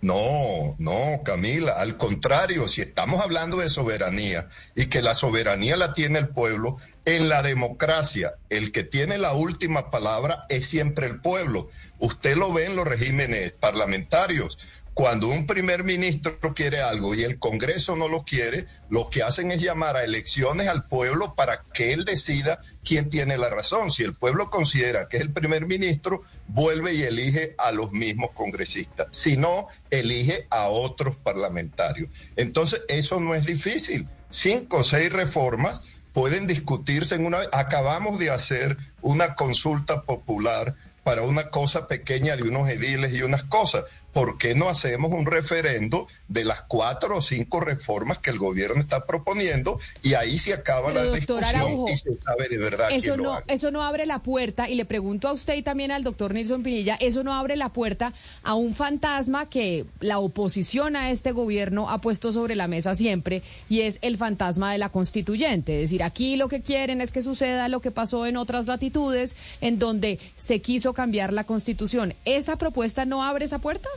No, 0.00 0.76
no, 0.78 1.22
Camila, 1.24 1.72
al 1.72 1.96
contrario, 1.96 2.68
si 2.68 2.80
estamos 2.80 3.20
hablando 3.20 3.56
de 3.56 3.68
soberanía 3.68 4.48
y 4.76 4.86
que 4.86 5.02
la 5.02 5.16
soberanía 5.16 5.76
la 5.76 5.92
tiene 5.92 6.20
el 6.20 6.28
pueblo, 6.28 6.76
en 7.04 7.28
la 7.28 7.42
democracia 7.42 8.34
el 8.48 8.70
que 8.70 8.84
tiene 8.84 9.18
la 9.18 9.32
última 9.32 9.90
palabra 9.90 10.44
es 10.50 10.66
siempre 10.66 11.06
el 11.06 11.20
pueblo. 11.20 11.70
Usted 11.98 12.36
lo 12.36 12.52
ve 12.52 12.66
en 12.66 12.76
los 12.76 12.86
regímenes 12.86 13.52
parlamentarios. 13.52 14.58
Cuando 14.98 15.28
un 15.28 15.46
primer 15.46 15.84
ministro 15.84 16.40
quiere 16.52 16.80
algo 16.80 17.14
y 17.14 17.22
el 17.22 17.38
Congreso 17.38 17.94
no 17.94 18.08
lo 18.08 18.24
quiere, 18.24 18.66
lo 18.90 19.08
que 19.08 19.22
hacen 19.22 19.52
es 19.52 19.62
llamar 19.62 19.96
a 19.96 20.02
elecciones 20.02 20.66
al 20.66 20.88
pueblo 20.88 21.36
para 21.36 21.62
que 21.72 21.92
él 21.92 22.04
decida 22.04 22.62
quién 22.84 23.08
tiene 23.08 23.38
la 23.38 23.48
razón. 23.48 23.92
Si 23.92 24.02
el 24.02 24.16
pueblo 24.16 24.50
considera 24.50 25.08
que 25.08 25.18
es 25.18 25.22
el 25.22 25.32
primer 25.32 25.66
ministro, 25.66 26.22
vuelve 26.48 26.94
y 26.94 27.02
elige 27.02 27.54
a 27.58 27.70
los 27.70 27.92
mismos 27.92 28.32
congresistas. 28.34 29.06
Si 29.12 29.36
no, 29.36 29.68
elige 29.88 30.48
a 30.50 30.66
otros 30.66 31.14
parlamentarios. 31.16 32.10
Entonces, 32.34 32.82
eso 32.88 33.20
no 33.20 33.36
es 33.36 33.46
difícil. 33.46 34.08
Cinco 34.30 34.78
o 34.78 34.82
seis 34.82 35.12
reformas 35.12 35.80
pueden 36.12 36.48
discutirse 36.48 37.14
en 37.14 37.24
una... 37.24 37.42
Acabamos 37.52 38.18
de 38.18 38.30
hacer 38.30 38.76
una 39.00 39.36
consulta 39.36 40.02
popular 40.02 40.74
para 41.08 41.22
una 41.22 41.48
cosa 41.48 41.88
pequeña 41.88 42.36
de 42.36 42.42
unos 42.42 42.68
ediles 42.68 43.14
y 43.14 43.22
unas 43.22 43.42
cosas. 43.44 43.84
¿Por 44.18 44.36
qué 44.36 44.56
no 44.56 44.68
hacemos 44.68 45.12
un 45.12 45.26
referendo 45.26 46.08
de 46.26 46.44
las 46.44 46.62
cuatro 46.62 47.18
o 47.18 47.22
cinco 47.22 47.60
reformas 47.60 48.18
que 48.18 48.30
el 48.30 48.38
gobierno 48.38 48.80
está 48.80 49.06
proponiendo 49.06 49.78
y 50.02 50.14
ahí 50.14 50.38
se 50.38 50.52
acaba 50.52 50.88
Pero, 50.88 51.04
la 51.04 51.12
discusión 51.16 51.44
Araujo, 51.44 51.88
y 51.88 51.96
se 51.96 52.16
sabe 52.16 52.48
de 52.48 52.58
verdad 52.58 52.88
Eso 52.90 53.16
lo 53.16 53.22
no, 53.22 53.38
eso 53.46 53.70
no 53.70 53.84
abre 53.84 54.06
la 54.06 54.18
puerta, 54.18 54.68
y 54.68 54.74
le 54.74 54.84
pregunto 54.86 55.28
a 55.28 55.32
usted 55.32 55.54
y 55.54 55.62
también 55.62 55.92
al 55.92 56.02
doctor 56.02 56.34
Nilson 56.34 56.64
Pinilla, 56.64 56.96
eso 56.98 57.22
no 57.22 57.32
abre 57.32 57.54
la 57.54 57.68
puerta 57.68 58.12
a 58.42 58.54
un 58.54 58.74
fantasma 58.74 59.48
que 59.48 59.84
la 60.00 60.18
oposición 60.18 60.96
a 60.96 61.12
este 61.12 61.30
gobierno 61.30 61.88
ha 61.88 62.00
puesto 62.00 62.32
sobre 62.32 62.56
la 62.56 62.66
mesa 62.66 62.96
siempre, 62.96 63.44
y 63.68 63.82
es 63.82 64.00
el 64.02 64.18
fantasma 64.18 64.72
de 64.72 64.78
la 64.78 64.88
constituyente. 64.88 65.76
Es 65.76 65.90
decir, 65.90 66.02
aquí 66.02 66.34
lo 66.34 66.48
que 66.48 66.60
quieren 66.60 67.00
es 67.00 67.12
que 67.12 67.22
suceda 67.22 67.68
lo 67.68 67.80
que 67.80 67.92
pasó 67.92 68.26
en 68.26 68.36
otras 68.36 68.66
latitudes, 68.66 69.36
en 69.60 69.78
donde 69.78 70.18
se 70.36 70.60
quiso 70.60 70.92
cambiar 70.92 71.32
la 71.32 71.44
constitución. 71.44 72.14
¿Esa 72.24 72.56
propuesta 72.56 73.04
no 73.04 73.22
abre 73.22 73.44
esa 73.44 73.60
puerta? 73.60 73.88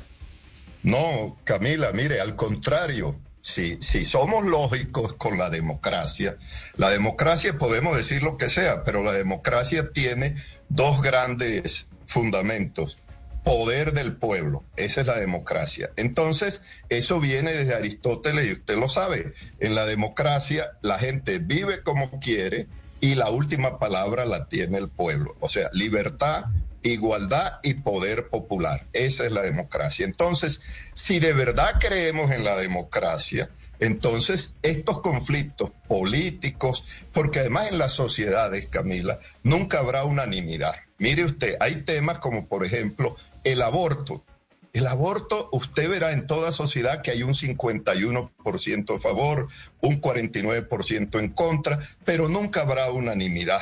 No, 0.84 1.38
Camila, 1.44 1.92
mire, 1.94 2.22
al 2.22 2.36
contrario, 2.36 3.20
si, 3.42 3.78
si 3.82 4.06
somos 4.06 4.46
lógicos 4.46 5.14
con 5.14 5.38
la 5.38 5.50
democracia, 5.50 6.38
la 6.76 6.90
democracia 6.90 7.58
podemos 7.58 7.96
decir 7.98 8.24
lo 8.24 8.38
que 8.38 8.50
sea, 8.50 8.84
pero 8.84 9.04
la 9.04 9.14
democracia 9.14 9.92
tiene 9.92 10.36
dos 10.70 11.02
grandes 11.02 11.88
fundamentos. 12.06 12.98
poder 13.44 13.94
del 13.94 14.16
pueblo. 14.18 14.64
Esa 14.76 15.02
es 15.02 15.08
la 15.08 15.18
democracia. 15.18 15.90
Entonces, 15.96 16.64
eso 16.90 17.20
viene 17.20 17.54
desde 17.54 17.74
Aristóteles 17.74 18.48
y 18.48 18.52
usted 18.52 18.78
lo 18.78 18.88
sabe. 18.88 19.34
En 19.60 19.74
la 19.74 19.86
democracia 19.88 20.74
la 20.82 21.00
gente 21.00 21.40
vive 21.40 21.82
como 21.82 22.20
quiere 22.20 22.68
y 23.00 23.16
la 23.16 23.32
última 23.32 23.80
palabra 23.80 24.26
la 24.26 24.48
tiene 24.48 24.78
el 24.78 24.90
pueblo. 24.90 25.36
O 25.40 25.50
sea, 25.50 25.70
libertad, 25.74 26.46
igualdad 26.84 27.60
y 27.64 27.76
poder 27.76 28.28
popular. 28.30 28.86
Esa 28.94 29.26
es 29.26 29.32
la 29.32 29.42
democracia. 29.42 30.06
Entonces, 30.06 30.62
si 30.94 31.20
de 31.20 31.34
verdad 31.34 31.76
creemos 31.80 32.32
en 32.32 32.44
la 32.44 32.58
democracia, 32.58 33.50
entonces, 33.82 34.56
estos 34.62 35.02
conflictos 35.02 35.72
políticos, 35.88 36.86
porque 37.12 37.40
además 37.40 37.72
en 37.72 37.80
las 37.80 37.94
sociedades, 37.94 38.68
Camila, 38.68 39.20
nunca 39.42 39.80
habrá 39.80 40.06
unanimidad. 40.06 40.76
Mire 41.00 41.26
usted, 41.26 41.58
hay 41.60 41.78
temas 41.78 42.20
como, 42.20 42.46
por 42.46 42.64
ejemplo, 42.64 43.16
el 43.44 43.60
aborto. 43.64 44.24
El 44.72 44.86
aborto, 44.86 45.50
usted 45.52 45.90
verá 45.90 46.12
en 46.14 46.28
toda 46.28 46.52
sociedad 46.52 47.02
que 47.02 47.10
hay 47.10 47.24
un 47.24 47.34
51% 47.34 48.96
a 48.96 49.00
favor, 49.00 49.48
un 49.82 50.00
49% 50.00 51.20
en 51.20 51.30
contra, 51.30 51.80
pero 52.06 52.30
nunca 52.30 52.62
habrá 52.62 52.92
unanimidad. 52.92 53.62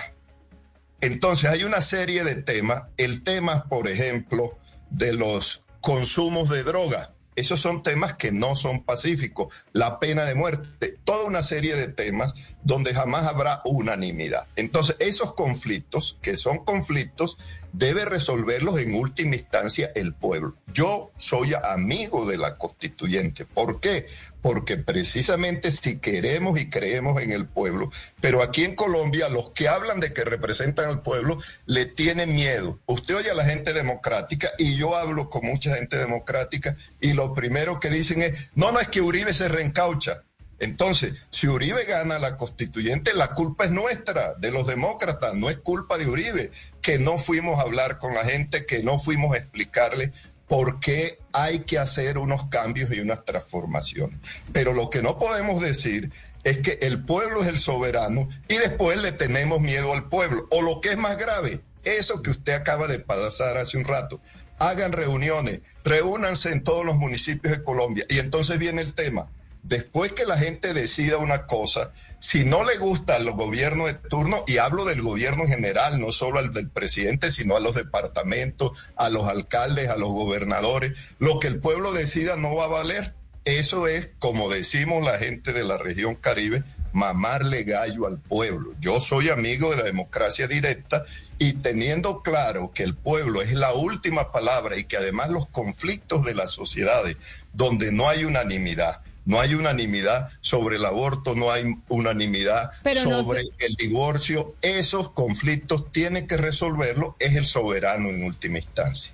Entonces, 1.02 1.50
hay 1.50 1.64
una 1.64 1.82
serie 1.82 2.24
de 2.24 2.36
temas. 2.36 2.84
El 2.98 3.24
tema, 3.24 3.66
por 3.66 3.88
ejemplo, 3.88 4.58
de 4.90 5.14
los 5.14 5.64
consumos 5.82 6.50
de 6.50 6.64
droga 6.64 7.14
esos 7.40 7.62
son 7.62 7.84
temas 7.84 8.18
que 8.18 8.34
no 8.34 8.58
son 8.58 8.84
pacíficos. 8.84 9.54
La 9.72 9.98
pena 10.00 10.26
de 10.26 10.36
muerte, 10.36 10.98
toda 11.06 11.24
una 11.24 11.42
serie 11.42 11.74
de 11.78 11.88
temas 11.88 12.34
donde 12.64 12.94
jamás 12.94 13.26
habrá 13.26 13.62
unanimidad. 13.64 14.48
Entonces, 14.58 14.98
esos 15.00 15.34
conflictos, 15.36 16.18
que 16.22 16.36
son 16.36 16.66
conflictos, 16.66 17.38
debe 17.74 18.06
resolverlos 18.06 18.80
en 18.80 18.96
última 18.96 19.36
instancia 19.36 19.92
el 19.96 20.14
pueblo. 20.14 20.56
Yo 20.74 21.12
soy 21.18 21.54
amigo 21.54 22.26
de 22.26 22.38
la 22.38 22.58
constituyente. 22.58 23.46
¿Por 23.46 23.80
qué? 23.80 24.08
Porque 24.42 24.78
precisamente 24.78 25.72
si 25.72 26.00
queremos 26.00 26.60
y 26.60 26.70
creemos 26.70 27.22
en 27.22 27.32
el 27.32 27.46
pueblo, 27.46 27.92
pero 28.22 28.42
aquí 28.42 28.64
en 28.64 28.76
Colombia 28.76 29.30
los 29.30 29.52
que 29.52 29.68
hablan 29.68 30.00
de 30.00 30.14
que 30.14 30.24
representan 30.24 30.90
al 30.90 31.02
pueblo 31.02 31.40
le 31.66 31.86
tienen 31.86 32.34
miedo. 32.34 32.80
Usted 32.86 33.16
oye 33.16 33.32
a 33.32 33.36
la 33.36 33.46
gente 33.46 33.74
democrática 33.74 34.52
y 34.58 34.76
yo 34.76 34.96
hablo 34.96 35.30
con 35.30 35.46
mucha 35.46 35.76
gente 35.76 35.98
democrática 35.98 36.78
y 37.02 37.14
lo 37.14 37.34
primero 37.34 37.80
que 37.80 37.90
dicen 37.90 38.22
es, 38.22 38.34
no, 38.56 38.72
no 38.72 38.80
es 38.80 38.88
que 38.88 39.02
Uribe 39.02 39.34
se 39.34 39.50
reencaucha. 39.50 40.24
Entonces, 40.60 41.14
si 41.32 41.48
Uribe 41.48 41.86
gana 41.86 42.20
la 42.20 42.38
constituyente, 42.38 43.14
la 43.14 43.34
culpa 43.34 43.66
es 43.66 43.72
nuestra, 43.72 44.34
de 44.36 44.52
los 44.52 44.68
demócratas, 44.68 45.34
no 45.34 45.50
es 45.50 45.58
culpa 45.58 45.98
de 45.98 46.08
Uribe, 46.08 46.52
que 46.82 47.00
no 47.00 47.18
fuimos 47.18 47.60
a 47.60 47.62
hablar 47.62 47.98
con 47.98 48.14
la 48.14 48.26
gente, 48.26 48.66
que 48.66 48.84
no 48.84 49.00
fuimos 49.00 49.34
a 49.34 49.38
explicarle 49.38 50.12
por 50.48 50.80
qué 50.80 51.20
hay 51.32 51.60
que 51.60 51.78
hacer 51.78 52.18
unos 52.18 52.48
cambios 52.48 52.92
y 52.92 53.00
unas 53.00 53.24
transformaciones. 53.24 54.20
Pero 54.52 54.74
lo 54.74 54.90
que 54.90 55.02
no 55.02 55.18
podemos 55.18 55.62
decir 55.62 56.12
es 56.44 56.58
que 56.60 56.80
el 56.82 57.06
pueblo 57.06 57.42
es 57.42 57.48
el 57.48 57.58
soberano 57.58 58.30
y 58.48 58.58
después 58.58 58.98
le 58.98 59.12
tenemos 59.12 59.62
miedo 59.62 59.94
al 59.94 60.10
pueblo. 60.10 60.48
O 60.52 60.62
lo 60.62 60.82
que 60.82 60.90
es 60.90 60.98
más 60.98 61.18
grave, 61.18 61.62
eso 61.84 62.22
que 62.22 62.32
usted 62.32 62.54
acaba 62.54 62.88
de 62.88 63.00
pasar 63.00 63.58
hace 63.58 63.78
un 63.78 63.86
rato. 63.86 64.20
Hagan 64.58 64.92
reuniones, 64.92 65.62
reúnanse 65.86 66.52
en 66.52 66.64
todos 66.64 66.84
los 66.84 66.98
municipios 66.98 67.56
de 67.56 67.64
Colombia 67.64 68.06
y 68.10 68.20
entonces 68.20 68.60
viene 68.60 68.82
el 68.82 68.94
tema 68.94 69.30
después 69.64 70.14
que 70.14 70.26
la 70.26 70.38
gente 70.38 70.74
decida 70.74 71.18
una 71.18 71.46
cosa, 71.46 71.92
si 72.20 72.44
no 72.44 72.64
le 72.64 72.78
gusta 72.78 73.16
a 73.16 73.20
los 73.20 73.36
gobiernos 73.36 73.88
de 73.88 73.94
turno, 73.94 74.44
y 74.46 74.58
hablo 74.58 74.84
del 74.86 75.02
gobierno 75.02 75.44
en 75.44 75.50
general, 75.50 76.00
no 76.00 76.12
solo 76.12 76.40
al 76.40 76.54
del 76.54 76.70
presidente, 76.70 77.32
sino 77.32 77.56
a 77.56 77.62
los 77.62 77.76
departamentos, 77.76 78.72
a 78.96 79.10
los 79.10 79.28
alcaldes, 79.28 79.90
a 79.90 79.98
los 79.98 80.10
gobernadores, 80.10 80.94
lo 81.20 81.40
que 81.40 81.48
el 81.48 81.60
pueblo 81.60 81.94
decida 81.94 82.36
no 82.36 82.56
va 82.56 82.66
a 82.66 82.68
valer. 82.68 83.14
Eso 83.46 83.88
es, 83.88 84.10
como 84.20 84.50
decimos 84.50 85.04
la 85.04 85.18
gente 85.18 85.54
de 85.54 85.64
la 85.64 85.78
región 85.78 86.16
Caribe, 86.16 86.64
mamarle 86.92 87.64
gallo 87.64 88.06
al 88.08 88.20
pueblo. 88.20 88.74
Yo 88.80 89.00
soy 89.00 89.30
amigo 89.30 89.72
de 89.72 89.78
la 89.78 89.84
democracia 89.84 90.48
directa 90.48 91.06
y 91.38 91.54
teniendo 91.54 92.22
claro 92.22 92.72
que 92.74 92.84
el 92.84 92.96
pueblo 92.96 93.42
es 93.42 93.54
la 93.54 93.74
última 93.74 94.32
palabra 94.32 94.78
y 94.78 94.84
que 94.84 94.98
además 94.98 95.30
los 95.30 95.48
conflictos 95.48 96.26
de 96.26 96.36
las 96.36 96.52
sociedades 96.52 97.16
donde 97.54 97.92
no 97.92 98.10
hay 98.10 98.26
unanimidad, 98.26 99.02
no 99.26 99.40
hay 99.40 99.54
unanimidad 99.54 100.30
sobre 100.42 100.78
el 100.78 100.86
aborto, 100.86 101.36
no 101.36 101.52
hay 101.52 101.76
unanimidad 101.88 102.72
sobre 103.04 103.42
el 103.60 103.76
divorcio. 103.76 104.56
Esos 104.62 105.12
conflictos 105.12 105.92
tienen 105.92 106.28
que 106.28 106.38
resolverlo, 106.38 107.16
es 107.20 107.36
el 107.36 107.46
soberano 107.46 108.10
en 108.10 108.24
última 108.24 108.58
instancia. 108.58 109.14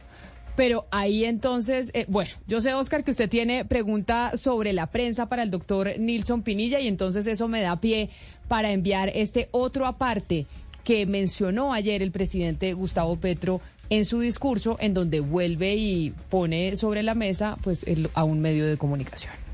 Pero 0.56 0.88
ahí 0.90 1.26
entonces, 1.26 1.92
eh, 1.94 2.06
bueno, 2.08 2.32
yo 2.48 2.62
sé, 2.62 2.74
Oscar, 2.74 3.04
que 3.04 3.12
usted 3.12 3.30
tiene 3.30 3.66
pregunta 3.66 4.38
sobre 4.38 4.72
la 4.72 4.88
prensa 4.88 5.28
para 5.28 5.44
el 5.44 5.52
doctor 5.52 6.00
Nilson 6.00 6.44
Pinilla 6.44 6.80
y 6.80 6.88
entonces 6.88 7.28
eso 7.28 7.48
me 7.48 7.62
da 7.62 7.82
pie 7.82 8.10
para 8.48 8.72
enviar 8.72 9.12
este 9.14 9.50
otro 9.52 9.86
aparte 9.86 10.46
que 10.86 11.06
mencionó 11.06 11.74
ayer 11.74 12.02
el 12.02 12.12
presidente 12.12 12.74
Gustavo 12.74 13.18
Petro 13.18 13.60
en 13.90 14.06
su 14.06 14.20
discurso, 14.20 14.78
en 14.80 14.94
donde 14.94 15.20
vuelve 15.20 15.76
y 15.76 16.14
pone 16.30 16.76
sobre 16.76 17.04
la 17.04 17.16
mesa 17.16 17.58
pues 17.62 17.86
a 18.14 18.24
un 18.24 18.40
medio 18.40 18.66
de 18.66 18.78
comunicación. 18.78 19.45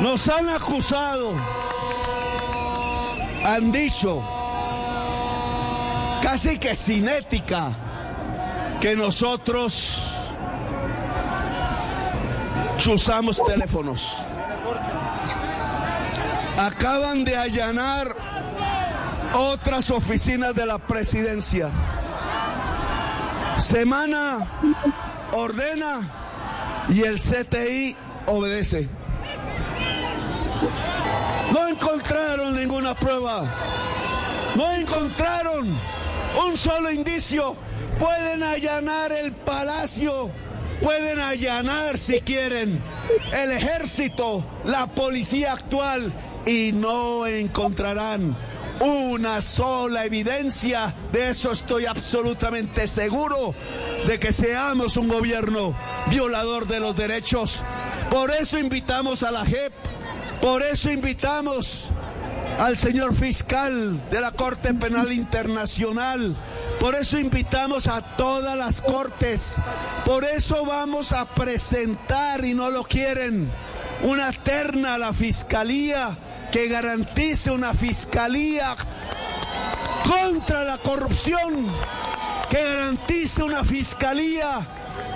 Nos 0.00 0.28
han 0.28 0.48
acusado, 0.48 1.32
han 3.44 3.72
dicho, 3.72 4.22
casi 6.22 6.58
que 6.58 6.74
sin 6.74 7.08
ética, 7.08 7.72
que 8.80 8.94
nosotros 8.94 10.14
usamos 12.86 13.42
teléfonos. 13.44 14.14
Acaban 16.58 17.24
de 17.24 17.36
allanar 17.36 18.16
otras 19.34 19.90
oficinas 19.90 20.54
de 20.54 20.66
la 20.66 20.78
presidencia. 20.78 21.70
Semana 23.58 24.46
ordena 25.32 26.00
y 26.88 27.02
el 27.02 27.18
CTI 27.20 27.96
obedece. 28.28 28.88
No 31.52 31.68
encontraron 31.68 32.56
ninguna 32.56 32.94
prueba. 32.94 33.44
No 34.54 34.70
encontraron 34.72 35.78
un 36.46 36.56
solo 36.56 36.90
indicio. 36.90 37.56
Pueden 37.98 38.42
allanar 38.42 39.12
el 39.12 39.32
palacio. 39.32 40.30
Pueden 40.82 41.18
allanar 41.18 41.98
si 41.98 42.20
quieren 42.20 42.80
el 43.32 43.50
ejército, 43.50 44.44
la 44.64 44.86
policía 44.86 45.54
actual 45.54 46.12
y 46.46 46.70
no 46.72 47.26
encontrarán 47.26 48.36
una 48.80 49.40
sola 49.40 50.04
evidencia. 50.04 50.94
De 51.12 51.30
eso 51.30 51.50
estoy 51.50 51.86
absolutamente 51.86 52.86
seguro, 52.86 53.54
de 54.06 54.20
que 54.20 54.32
seamos 54.32 54.96
un 54.96 55.08
gobierno 55.08 55.74
violador 56.10 56.68
de 56.68 56.78
los 56.78 56.94
derechos 56.94 57.62
por 58.10 58.30
eso 58.30 58.58
invitamos 58.58 59.22
a 59.22 59.30
la 59.30 59.44
JEP, 59.44 59.72
por 60.40 60.62
eso 60.62 60.90
invitamos 60.90 61.88
al 62.58 62.76
señor 62.76 63.14
fiscal 63.14 64.10
de 64.10 64.20
la 64.20 64.32
Corte 64.32 64.74
Penal 64.74 65.12
Internacional, 65.12 66.36
por 66.80 66.94
eso 66.94 67.18
invitamos 67.18 67.86
a 67.86 68.02
todas 68.16 68.56
las 68.56 68.80
cortes, 68.80 69.56
por 70.04 70.24
eso 70.24 70.64
vamos 70.64 71.12
a 71.12 71.26
presentar, 71.26 72.44
y 72.44 72.54
no 72.54 72.70
lo 72.70 72.82
quieren, 72.82 73.50
una 74.02 74.32
terna 74.32 74.94
a 74.94 74.98
la 74.98 75.12
fiscalía 75.12 76.18
que 76.50 76.68
garantice 76.68 77.50
una 77.50 77.74
fiscalía 77.74 78.74
contra 80.04 80.64
la 80.64 80.78
corrupción, 80.78 81.66
que 82.48 82.64
garantice 82.64 83.42
una 83.42 83.64
fiscalía 83.64 84.66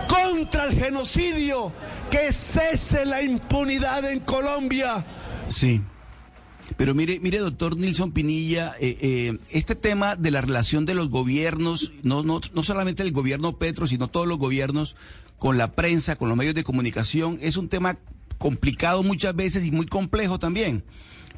contra 0.08 0.64
el 0.64 0.74
genocidio, 0.74 1.72
que 2.12 2.30
cese 2.30 3.06
la 3.06 3.22
impunidad 3.22 4.04
en 4.04 4.20
Colombia. 4.20 5.04
Sí. 5.48 5.80
Pero 6.76 6.94
mire, 6.94 7.18
mire, 7.20 7.38
doctor 7.38 7.76
Nilson 7.76 8.12
Pinilla, 8.12 8.74
eh, 8.78 8.98
eh, 9.00 9.38
este 9.50 9.74
tema 9.74 10.14
de 10.14 10.30
la 10.30 10.42
relación 10.42 10.84
de 10.84 10.94
los 10.94 11.08
gobiernos, 11.08 11.92
no, 12.02 12.22
no, 12.22 12.40
no 12.54 12.62
solamente 12.62 13.02
el 13.02 13.12
gobierno 13.12 13.56
Petro, 13.56 13.86
sino 13.86 14.08
todos 14.08 14.26
los 14.26 14.38
gobiernos 14.38 14.94
con 15.38 15.56
la 15.56 15.72
prensa, 15.72 16.16
con 16.16 16.28
los 16.28 16.36
medios 16.36 16.54
de 16.54 16.64
comunicación, 16.64 17.38
es 17.40 17.56
un 17.56 17.68
tema 17.68 17.98
complicado 18.36 19.02
muchas 19.02 19.34
veces 19.34 19.64
y 19.64 19.70
muy 19.70 19.86
complejo 19.86 20.38
también 20.38 20.84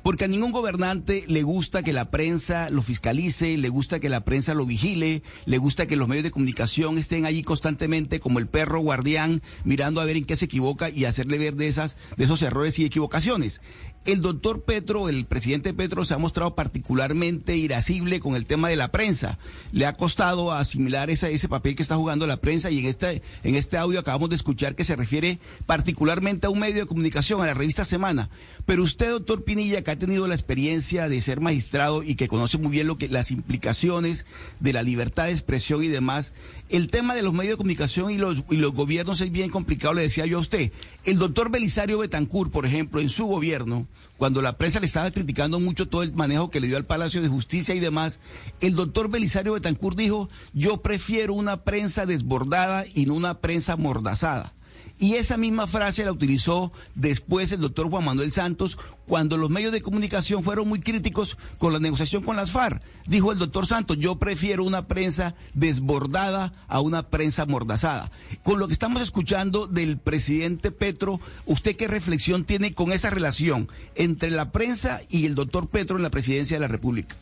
porque 0.05 0.27
a 0.27 0.29
ningún 0.29 0.53
gobernante 0.53 1.25
le 1.29 1.43
gusta 1.43 1.83
que 1.83 1.95
la 1.95 2.11
prensa 2.11 2.69
lo 2.69 2.83
fiscalice, 2.83 3.57
le 3.57 3.71
gusta 3.71 4.01
que 4.01 4.11
la 4.11 4.21
prensa 4.21 4.53
lo 4.53 4.67
vigile, 4.67 5.23
le 5.47 5.57
gusta 5.57 5.87
que 5.87 5.97
los 5.97 6.09
medios 6.09 6.25
de 6.25 6.31
comunicación 6.31 6.99
estén 6.99 7.25
allí 7.25 7.43
constantemente 7.43 8.21
como 8.21 8.39
el 8.39 8.47
perro 8.47 8.81
guardián 8.81 9.43
mirando 9.65 10.03
a 10.03 10.05
ver 10.05 10.19
en 10.19 10.27
qué 10.27 10.37
se 10.37 10.45
equivoca 10.45 10.91
y 10.91 11.07
hacerle 11.07 11.39
ver 11.39 11.57
de 11.57 11.69
esas 11.69 11.97
de 12.19 12.25
esos 12.25 12.43
errores 12.43 12.79
y 12.79 12.85
equivocaciones. 12.85 13.63
El 14.05 14.21
doctor 14.21 14.63
Petro, 14.63 15.09
el 15.09 15.25
presidente 15.25 15.73
Petro, 15.73 16.05
se 16.05 16.13
ha 16.13 16.19
mostrado 16.19 16.55
particularmente 16.55 17.57
irascible 17.57 18.21
con 18.21 18.37
el 18.37 18.45
tema 18.45 18.69
de 18.69 18.77
la 18.77 18.93
prensa. 18.93 19.39
Le 19.73 19.87
ha 19.87 19.97
costado 19.97 20.53
asimilar 20.53 21.09
ese, 21.09 21.33
ese 21.33 21.49
papel 21.49 21.75
que 21.75 21.83
está 21.83 21.97
jugando 21.97 22.27
la 22.27 22.37
prensa 22.37 22.71
y 22.71 22.79
en 22.79 22.87
este, 22.87 23.23
en 23.43 23.55
este 23.55 23.79
audio 23.79 24.01
acabamos 24.01 24.29
de 24.29 24.37
escuchar 24.37 24.75
que 24.75 24.85
se 24.85 24.97
refiere 24.97 25.39
particularmente 25.67 26.47
a 26.47 26.51
un 26.51 26.59
medio 26.59 26.83
de 26.83 26.87
comunicación, 26.87 27.41
a 27.41 27.47
la 27.47 27.55
revista 27.55 27.85
Semana. 27.85 28.29
Pero 28.67 28.83
usted, 28.83 29.11
doctor 29.11 29.45
Pinilla, 29.45 29.83
que 29.83 29.91
ha 29.91 29.99
tenido 29.99 30.27
la 30.27 30.35
experiencia 30.35 31.09
de 31.09 31.21
ser 31.21 31.41
magistrado 31.41 32.03
y 32.03 32.15
que 32.15 32.29
conoce 32.29 32.59
muy 32.59 32.73
bien 32.73 32.87
lo 32.87 32.99
que 32.99 33.09
las 33.09 33.31
implicaciones 33.31 34.27
de 34.61 34.73
la 34.73 34.83
libertad 34.83 35.27
de 35.27 35.33
expresión 35.33 35.83
y 35.83 35.89
demás, 35.89 36.35
el 36.69 36.91
tema 36.91 37.15
de 37.15 37.23
los 37.23 37.33
medios 37.33 37.55
de 37.55 37.59
comunicación 37.59 38.11
y 38.11 38.19
los, 38.19 38.45
y 38.51 38.57
los 38.57 38.73
gobiernos 38.73 39.21
es 39.21 39.33
bien 39.33 39.51
complicado, 39.51 39.95
le 39.95 40.03
decía 40.03 40.27
yo 40.27 40.39
a 40.39 40.43
usted. 40.43 40.73
El 41.05 41.19
doctor 41.19 41.51
Belisario 41.51 41.99
Betancourt, 41.99 42.51
por 42.51 42.67
ejemplo, 42.67 43.01
en 43.01 43.09
su 43.09 43.27
gobierno, 43.27 43.87
cuando 44.17 44.43
la 44.43 44.57
prensa 44.57 44.81
le 44.81 44.87
estaba 44.87 45.11
criticando 45.11 45.61
mucho 45.61 45.89
todo 45.89 46.03
el 46.03 46.15
manejo 46.15 46.51
que 46.51 46.61
le 46.61 46.69
dio 46.69 46.77
al 46.77 46.87
Palacio 46.87 47.23
de 47.23 47.29
Justicia 47.29 47.75
y 47.75 47.81
demás, 47.81 48.21
el 48.61 48.75
doctor 48.75 49.11
Belisario 49.11 49.55
Betancourt 49.55 49.97
dijo, 49.97 50.29
yo 50.53 50.83
prefiero 50.83 51.35
una 51.35 51.65
prensa 51.65 52.07
desbordada 52.07 52.85
y 52.95 53.07
no 53.07 53.15
una 53.15 53.41
prensa 53.41 53.77
mordazada. 53.77 54.55
Y 54.99 55.15
esa 55.15 55.37
misma 55.37 55.67
frase 55.67 56.05
la 56.05 56.13
utilizó 56.13 56.73
después 56.95 57.51
el 57.51 57.61
doctor 57.61 57.91
Juan 57.91 58.05
Manuel 58.05 58.31
Santos 58.31 58.79
cuando 59.07 59.37
los 59.37 59.51
medios 59.51 59.73
de 59.73 59.83
comunicación 59.83 60.45
fueron 60.45 60.69
muy 60.69 60.81
críticos 60.81 61.37
con 61.59 61.73
la 61.73 61.81
negociación 61.81 62.23
con 62.23 62.37
las 62.37 62.53
FARC. 62.53 62.81
Dijo 63.07 63.33
el 63.33 63.39
doctor 63.39 63.67
Santos, 63.67 63.99
yo 63.99 64.17
prefiero 64.17 64.63
una 64.63 64.87
prensa 64.87 65.35
desbordada 65.53 66.53
a 66.69 66.81
una 66.81 67.09
prensa 67.09 67.45
mordazada. 67.45 68.11
Con 68.45 68.61
lo 68.61 68.69
que 68.69 68.73
estamos 68.73 69.03
escuchando 69.03 69.67
del 69.67 69.99
presidente 69.99 70.71
Petro, 70.71 71.21
¿usted 71.45 71.75
qué 71.75 71.89
reflexión 71.89 72.45
tiene 72.45 72.73
con 72.73 72.93
esa 72.93 73.11
relación 73.11 73.69
entre 73.97 74.31
la 74.31 74.53
prensa 74.53 75.01
y 75.11 75.27
el 75.27 75.35
doctor 75.35 75.69
Petro 75.69 75.97
en 75.97 76.05
la 76.05 76.11
presidencia 76.11 76.57
de 76.57 76.61
la 76.61 76.69
República? 76.69 77.17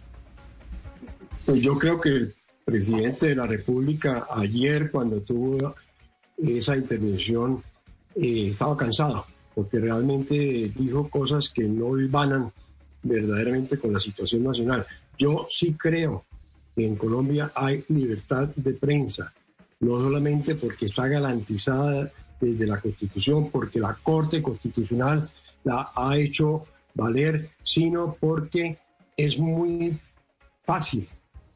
Pues 1.47 1.63
yo 1.63 1.79
creo 1.79 2.01
que 2.01 2.11
el 2.11 2.35
presidente 2.65 3.27
de 3.27 3.35
la 3.35 3.47
República 3.47 4.27
ayer 4.31 4.91
cuando 4.91 5.21
tuvo 5.21 5.75
esa 6.42 6.76
intervención 6.76 7.62
eh, 8.14 8.48
estaba 8.50 8.76
cansado, 8.76 9.24
porque 9.55 9.78
realmente 9.81 10.70
dijo 10.74 11.09
cosas 11.09 11.48
que 11.48 11.64
no 11.64 11.98
iban 11.98 12.52
verdaderamente 13.02 13.78
con 13.78 13.92
la 13.92 14.00
situación 14.00 14.44
nacional. 14.44 14.87
Yo 15.18 15.46
sí 15.48 15.74
creo 15.74 16.24
que 16.74 16.87
en 16.87 16.96
Colombia 16.96 17.52
hay 17.55 17.85
libertad 17.88 18.48
de 18.57 18.74
prensa, 18.74 19.33
no 19.81 20.00
solamente 20.00 20.55
porque 20.55 20.87
está 20.87 21.07
garantizada 21.07 22.11
desde 22.40 22.66
la 22.66 22.81
Constitución, 22.81 23.50
porque 23.50 23.78
la 23.78 23.96
Corte 24.02 24.42
Constitucional 24.42 25.31
la 25.64 25.90
ha 25.94 26.16
hecho 26.16 26.64
valer, 26.94 27.50
sino 27.62 28.16
porque 28.18 28.78
es 29.16 29.38
muy 29.38 29.98
fácil 30.64 31.09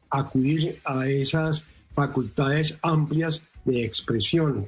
acudir 0.09 0.79
a 0.85 1.07
esas 1.07 1.65
facultades 1.93 2.77
amplias 2.81 3.41
de 3.67 3.85
expresión, 3.85 4.67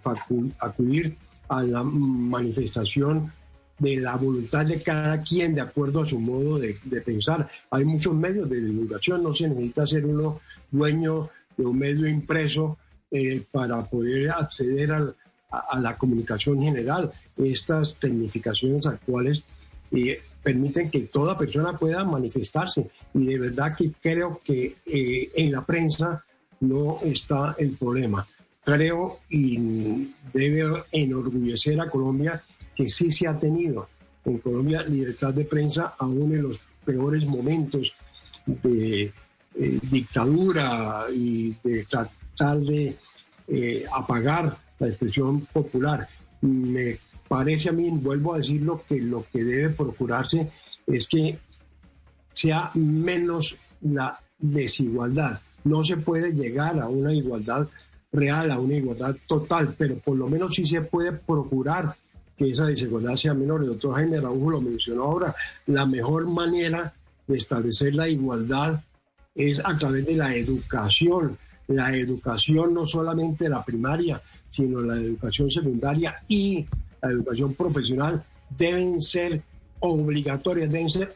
acudir 0.60 1.16
a 1.48 1.64
la 1.64 1.84
manifestación 1.84 3.32
de 3.80 3.96
la 3.96 4.18
voluntad 4.18 4.66
de 4.66 4.82
cada 4.84 5.22
quien 5.22 5.56
de 5.56 5.62
acuerdo 5.62 6.02
a 6.02 6.06
su 6.06 6.20
modo 6.20 6.60
de, 6.60 6.76
pensar. 7.04 7.50
Hay 7.72 7.86
muchos 7.86 8.14
medios 8.14 8.50
de 8.50 8.62
divulgación, 8.62 9.24
no 9.24 9.34
se 9.34 9.48
necesita 9.48 9.88
ser 9.88 10.06
uno 10.06 10.42
dueño 10.70 11.30
de 11.56 11.66
un 11.66 11.80
medio 11.80 12.08
impreso 12.08 12.78
eh, 13.10 13.42
para 13.52 13.84
poder 13.86 14.32
acceder 14.32 14.92
a, 14.92 15.80
la 15.80 15.98
comunicación 15.98 16.62
general. 16.62 17.12
Estas 17.38 17.96
tecnificaciones 17.96 18.86
actuales 18.86 19.44
eh, 19.92 20.22
permiten 20.44 20.92
que 20.92 21.00
toda 21.02 21.38
persona 21.38 21.76
pueda 21.76 22.04
manifestarse 22.04 22.88
y 23.14 23.26
de 23.26 23.40
verdad 23.40 23.76
que 23.76 23.92
creo 24.00 24.42
que 24.44 24.76
eh, 24.86 25.32
en 25.34 25.52
la 25.54 25.66
prensa 25.66 26.24
no 26.60 27.00
está 27.02 27.56
el 27.58 27.72
problema 27.72 28.28
creo 28.71 29.19
y 29.29 30.12
debe 30.34 30.84
enorgullecer 30.91 31.79
a 31.82 31.89
Colombia 31.89 32.41
que 32.75 32.88
sí 32.88 33.12
se 33.12 33.27
ha 33.27 33.38
tenido 33.38 33.89
en 34.25 34.38
Colombia 34.39 34.84
libertad 34.84 35.34
de 35.34 35.45
prensa 35.45 35.95
aún 35.97 36.34
en 36.34 36.43
los 36.43 36.60
peores 36.86 37.25
momentos 37.25 37.93
de 38.45 39.12
eh, 39.55 39.79
dictadura 39.89 41.05
y 41.13 41.55
de 41.63 41.86
tratar 41.86 42.60
de 42.60 42.95
eh, 43.47 43.86
apagar 43.91 44.58
la 44.79 44.88
expresión 44.88 45.41
popular. 45.41 46.08
Me 46.41 46.97
parece 47.27 47.69
a 47.69 47.73
mí, 47.73 47.89
vuelvo 47.91 48.34
a 48.34 48.38
decirlo, 48.38 48.84
que 48.88 49.01
lo 49.01 49.25
que 49.32 49.43
debe 49.43 49.69
procurarse 49.69 50.49
es 50.88 51.08
que 51.08 51.38
sea 52.34 52.71
menos 52.75 53.58
la 53.82 54.19
desigualdad. 54.38 55.41
No 55.63 55.84
se 55.84 55.97
puede 55.97 56.32
llegar 56.32 56.79
a 56.79 56.88
una 56.88 57.13
igualdad 57.13 57.67
real, 58.12 58.52
a 58.52 58.60
una 58.60 58.76
igualdad 58.76 59.15
total, 59.28 59.76
pero 59.78 59.95
por 59.98 60.17
lo 60.17 60.28
menos 60.28 60.56
sí 60.56 60.65
se 60.65 60.82
puede 60.82 61.12
procurar 61.12 61.95
que 62.38 62.50
esa 62.50 62.65
desigualdad 62.65 63.15
sea 63.15 63.34
menor. 63.34 63.62
El 63.62 63.69
doctor 63.69 63.95
Jaime 63.95 64.17
Araujo 64.17 64.52
lo 64.52 64.62
mencionó 64.62 65.04
ahora, 65.04 65.36
la 65.67 65.86
mejor 65.86 66.28
manera 66.28 66.93
de 67.28 67.38
establecer 67.38 67.93
la 67.93 68.08
igualdad 68.08 68.82
es 69.36 69.60
a 69.63 69.78
través 69.78 70.06
de 70.06 70.15
la 70.15 70.36
educación. 70.36 71.38
La 71.67 71.95
educación 71.95 72.74
no 72.74 72.86
solamente 72.86 73.48
la 73.48 73.63
primaria, 73.63 74.22
sino 74.50 74.82
la 74.82 74.95
educación 74.95 75.52
secundaria 75.52 76.24
y 76.28 76.65
la 77.02 77.12
educación 77.12 77.54
profesional 77.54 78.24
deben 78.58 79.00
ser 79.00 79.41
obligatorias, 79.80 80.72
deben 80.72 80.89
ser 80.89 81.13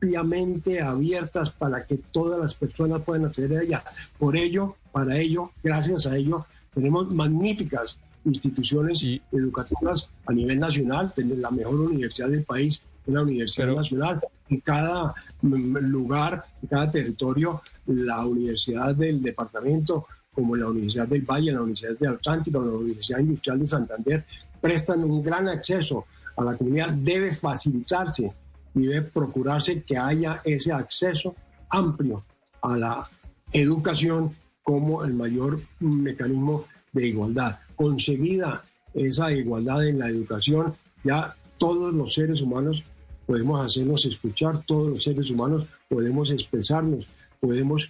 ampliamente 0.00 0.80
abiertas 0.80 1.50
para 1.50 1.84
que 1.84 1.98
todas 2.12 2.40
las 2.40 2.54
personas 2.54 3.02
puedan 3.02 3.26
acceder 3.26 3.58
a 3.58 3.62
ella. 3.62 3.84
Por 4.16 4.36
ello, 4.36 4.76
para 4.92 5.16
ello, 5.16 5.50
gracias 5.62 6.06
a 6.06 6.16
ello, 6.16 6.46
tenemos 6.72 7.10
magníficas 7.12 7.98
instituciones 8.24 9.04
educativas 9.32 10.08
a 10.26 10.32
nivel 10.32 10.60
nacional, 10.60 11.12
tenemos 11.14 11.38
la 11.38 11.50
mejor 11.50 11.74
universidad 11.74 12.28
del 12.28 12.44
país, 12.44 12.80
la 13.06 13.22
Universidad 13.22 13.74
Nacional. 13.74 14.20
En 14.50 14.60
cada 14.60 15.14
lugar, 15.42 16.44
en 16.62 16.68
cada 16.68 16.90
territorio, 16.90 17.62
la 17.86 18.24
Universidad 18.24 18.94
del 18.94 19.22
Departamento, 19.22 20.06
como 20.32 20.54
la 20.54 20.68
Universidad 20.68 21.08
del 21.08 21.22
Valle, 21.22 21.52
la 21.52 21.62
Universidad 21.62 21.98
del 21.98 22.14
Atlántico, 22.14 22.62
la 22.62 22.72
Universidad 22.72 23.18
Industrial 23.18 23.58
de 23.58 23.66
Santander, 23.66 24.24
prestan 24.60 25.04
un 25.04 25.22
gran 25.22 25.48
acceso 25.48 26.06
a 26.36 26.44
la 26.44 26.56
comunidad. 26.56 26.90
Debe 26.90 27.34
facilitarse 27.34 28.32
y 28.78 28.86
debe 28.86 29.02
procurarse 29.02 29.82
que 29.82 29.96
haya 29.96 30.40
ese 30.44 30.72
acceso 30.72 31.34
amplio 31.68 32.24
a 32.62 32.76
la 32.76 33.08
educación 33.52 34.34
como 34.62 35.04
el 35.04 35.14
mayor 35.14 35.60
mecanismo 35.80 36.64
de 36.92 37.08
igualdad. 37.08 37.58
Conseguida 37.76 38.64
esa 38.94 39.32
igualdad 39.32 39.86
en 39.86 39.98
la 39.98 40.08
educación, 40.08 40.74
ya 41.04 41.34
todos 41.58 41.92
los 41.92 42.14
seres 42.14 42.40
humanos 42.40 42.84
podemos 43.26 43.64
hacernos 43.64 44.04
escuchar, 44.06 44.62
todos 44.66 44.90
los 44.90 45.04
seres 45.04 45.30
humanos 45.30 45.66
podemos 45.88 46.30
expresarnos, 46.30 47.06
podemos 47.40 47.88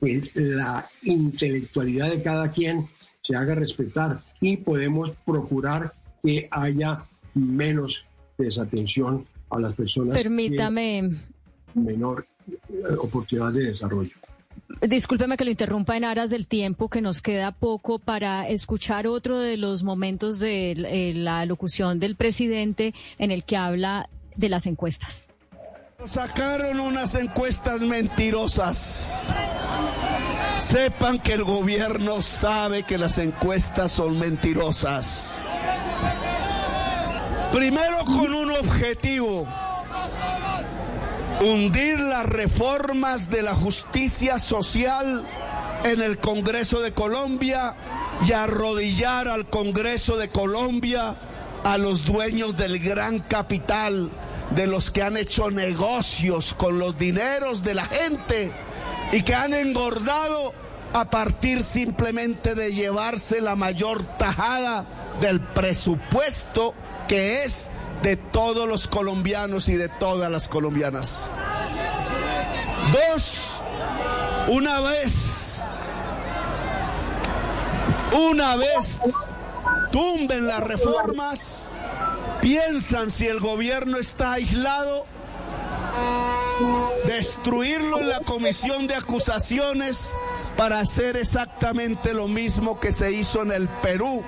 que 0.00 0.30
la 0.34 0.84
intelectualidad 1.02 2.10
de 2.10 2.22
cada 2.22 2.50
quien 2.50 2.86
se 3.22 3.36
haga 3.36 3.54
respetar 3.54 4.20
y 4.40 4.56
podemos 4.56 5.12
procurar 5.24 5.92
que 6.22 6.48
haya 6.50 7.04
menos 7.34 8.04
desatención 8.36 9.26
a 9.52 9.60
las 9.60 9.74
personas. 9.74 10.20
Permítame. 10.20 11.10
menor 11.74 12.26
eh, 12.48 12.96
oportunidad 12.98 13.52
de 13.52 13.66
desarrollo. 13.66 14.14
Discúlpeme 14.80 15.36
que 15.36 15.44
lo 15.44 15.50
interrumpa 15.50 15.96
en 15.96 16.04
aras 16.04 16.30
del 16.30 16.48
tiempo, 16.48 16.88
que 16.88 17.00
nos 17.00 17.22
queda 17.22 17.52
poco 17.52 17.98
para 17.98 18.48
escuchar 18.48 19.06
otro 19.06 19.38
de 19.38 19.56
los 19.56 19.84
momentos 19.84 20.38
de 20.38 20.72
eh, 20.72 21.12
la 21.14 21.46
locución 21.46 22.00
del 22.00 22.16
presidente 22.16 22.94
en 23.18 23.30
el 23.30 23.44
que 23.44 23.56
habla 23.56 24.08
de 24.34 24.48
las 24.48 24.66
encuestas. 24.66 25.28
Sacaron 26.04 26.80
unas 26.80 27.14
encuestas 27.14 27.80
mentirosas. 27.82 29.30
Sepan 30.56 31.20
que 31.20 31.34
el 31.34 31.44
gobierno 31.44 32.22
sabe 32.22 32.82
que 32.82 32.98
las 32.98 33.18
encuestas 33.18 33.92
son 33.92 34.18
mentirosas. 34.18 35.51
Primero 37.52 37.98
con 38.06 38.32
un 38.32 38.50
objetivo. 38.50 39.46
Hundir 41.40 42.00
las 42.00 42.24
reformas 42.24 43.28
de 43.28 43.42
la 43.42 43.54
justicia 43.54 44.38
social 44.38 45.26
en 45.84 46.00
el 46.00 46.18
Congreso 46.18 46.80
de 46.80 46.92
Colombia 46.92 47.74
y 48.26 48.32
arrodillar 48.32 49.28
al 49.28 49.50
Congreso 49.50 50.16
de 50.16 50.30
Colombia 50.30 51.16
a 51.62 51.76
los 51.76 52.06
dueños 52.06 52.56
del 52.56 52.78
gran 52.78 53.18
capital, 53.18 54.10
de 54.54 54.66
los 54.66 54.90
que 54.90 55.02
han 55.02 55.18
hecho 55.18 55.50
negocios 55.50 56.54
con 56.54 56.78
los 56.78 56.96
dineros 56.96 57.62
de 57.62 57.74
la 57.74 57.84
gente 57.84 58.52
y 59.12 59.22
que 59.22 59.34
han 59.34 59.52
engordado 59.52 60.54
a 60.94 61.10
partir 61.10 61.62
simplemente 61.62 62.54
de 62.54 62.72
llevarse 62.72 63.42
la 63.42 63.56
mayor 63.56 64.04
tajada 64.16 64.86
del 65.20 65.40
presupuesto 65.40 66.74
que 67.12 67.44
es 67.44 67.68
de 68.02 68.16
todos 68.16 68.66
los 68.66 68.88
colombianos 68.88 69.68
y 69.68 69.74
de 69.74 69.90
todas 69.90 70.30
las 70.30 70.48
colombianas. 70.48 71.28
Dos, 72.90 73.48
una 74.48 74.80
vez, 74.80 75.56
una 78.14 78.56
vez 78.56 78.98
tumben 79.90 80.46
las 80.46 80.60
reformas, 80.60 81.68
piensan 82.40 83.10
si 83.10 83.26
el 83.26 83.40
gobierno 83.40 83.98
está 83.98 84.32
aislado, 84.32 85.04
destruirlo 87.04 87.98
en 87.98 88.08
la 88.08 88.20
comisión 88.20 88.86
de 88.86 88.94
acusaciones 88.94 90.14
para 90.56 90.80
hacer 90.80 91.18
exactamente 91.18 92.14
lo 92.14 92.26
mismo 92.26 92.80
que 92.80 92.90
se 92.90 93.12
hizo 93.12 93.42
en 93.42 93.52
el 93.52 93.68
Perú 93.68 94.24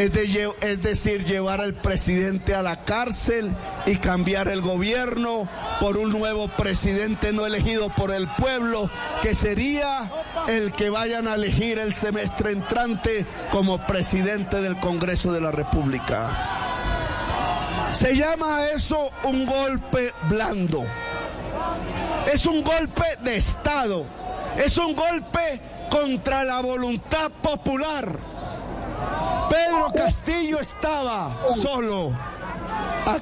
es, 0.00 0.82
decir, 0.82 1.24
llevar 1.24 1.60
al 1.60 1.74
presidente 1.74 2.54
a 2.54 2.62
la 2.62 2.84
cárcel 2.84 3.54
y 3.84 3.96
cambiar 3.96 4.48
el 4.48 4.62
gobierno 4.62 5.46
por 5.78 5.98
un 5.98 6.10
nuevo 6.10 6.48
presidente 6.48 7.32
no 7.32 7.44
elegido 7.44 7.94
por 7.94 8.10
el 8.10 8.26
pueblo, 8.28 8.90
que 9.20 9.34
sería 9.34 10.10
el 10.48 10.72
que 10.72 10.88
vayan 10.88 11.28
a 11.28 11.34
elegir 11.34 11.78
el 11.78 11.92
semestre 11.92 12.52
entrante 12.52 13.26
como 13.50 13.86
presidente 13.86 14.62
del 14.62 14.78
Congreso 14.78 15.32
de 15.32 15.42
la 15.42 15.50
República. 15.50 16.30
Se 17.92 18.16
llama 18.16 18.66
eso 18.74 19.10
un 19.24 19.44
golpe 19.44 20.14
blando. 20.30 20.84
Es 22.32 22.46
un 22.46 22.62
golpe 22.62 23.04
de 23.22 23.36
Estado. 23.36 24.06
Es 24.56 24.78
un 24.78 24.94
golpe 24.94 25.60
contra 25.90 26.44
la 26.44 26.60
voluntad 26.60 27.30
popular. 27.42 28.29
Pedro 29.48 29.90
Castillo 29.94 30.60
estaba 30.60 31.30
solo. 31.48 32.12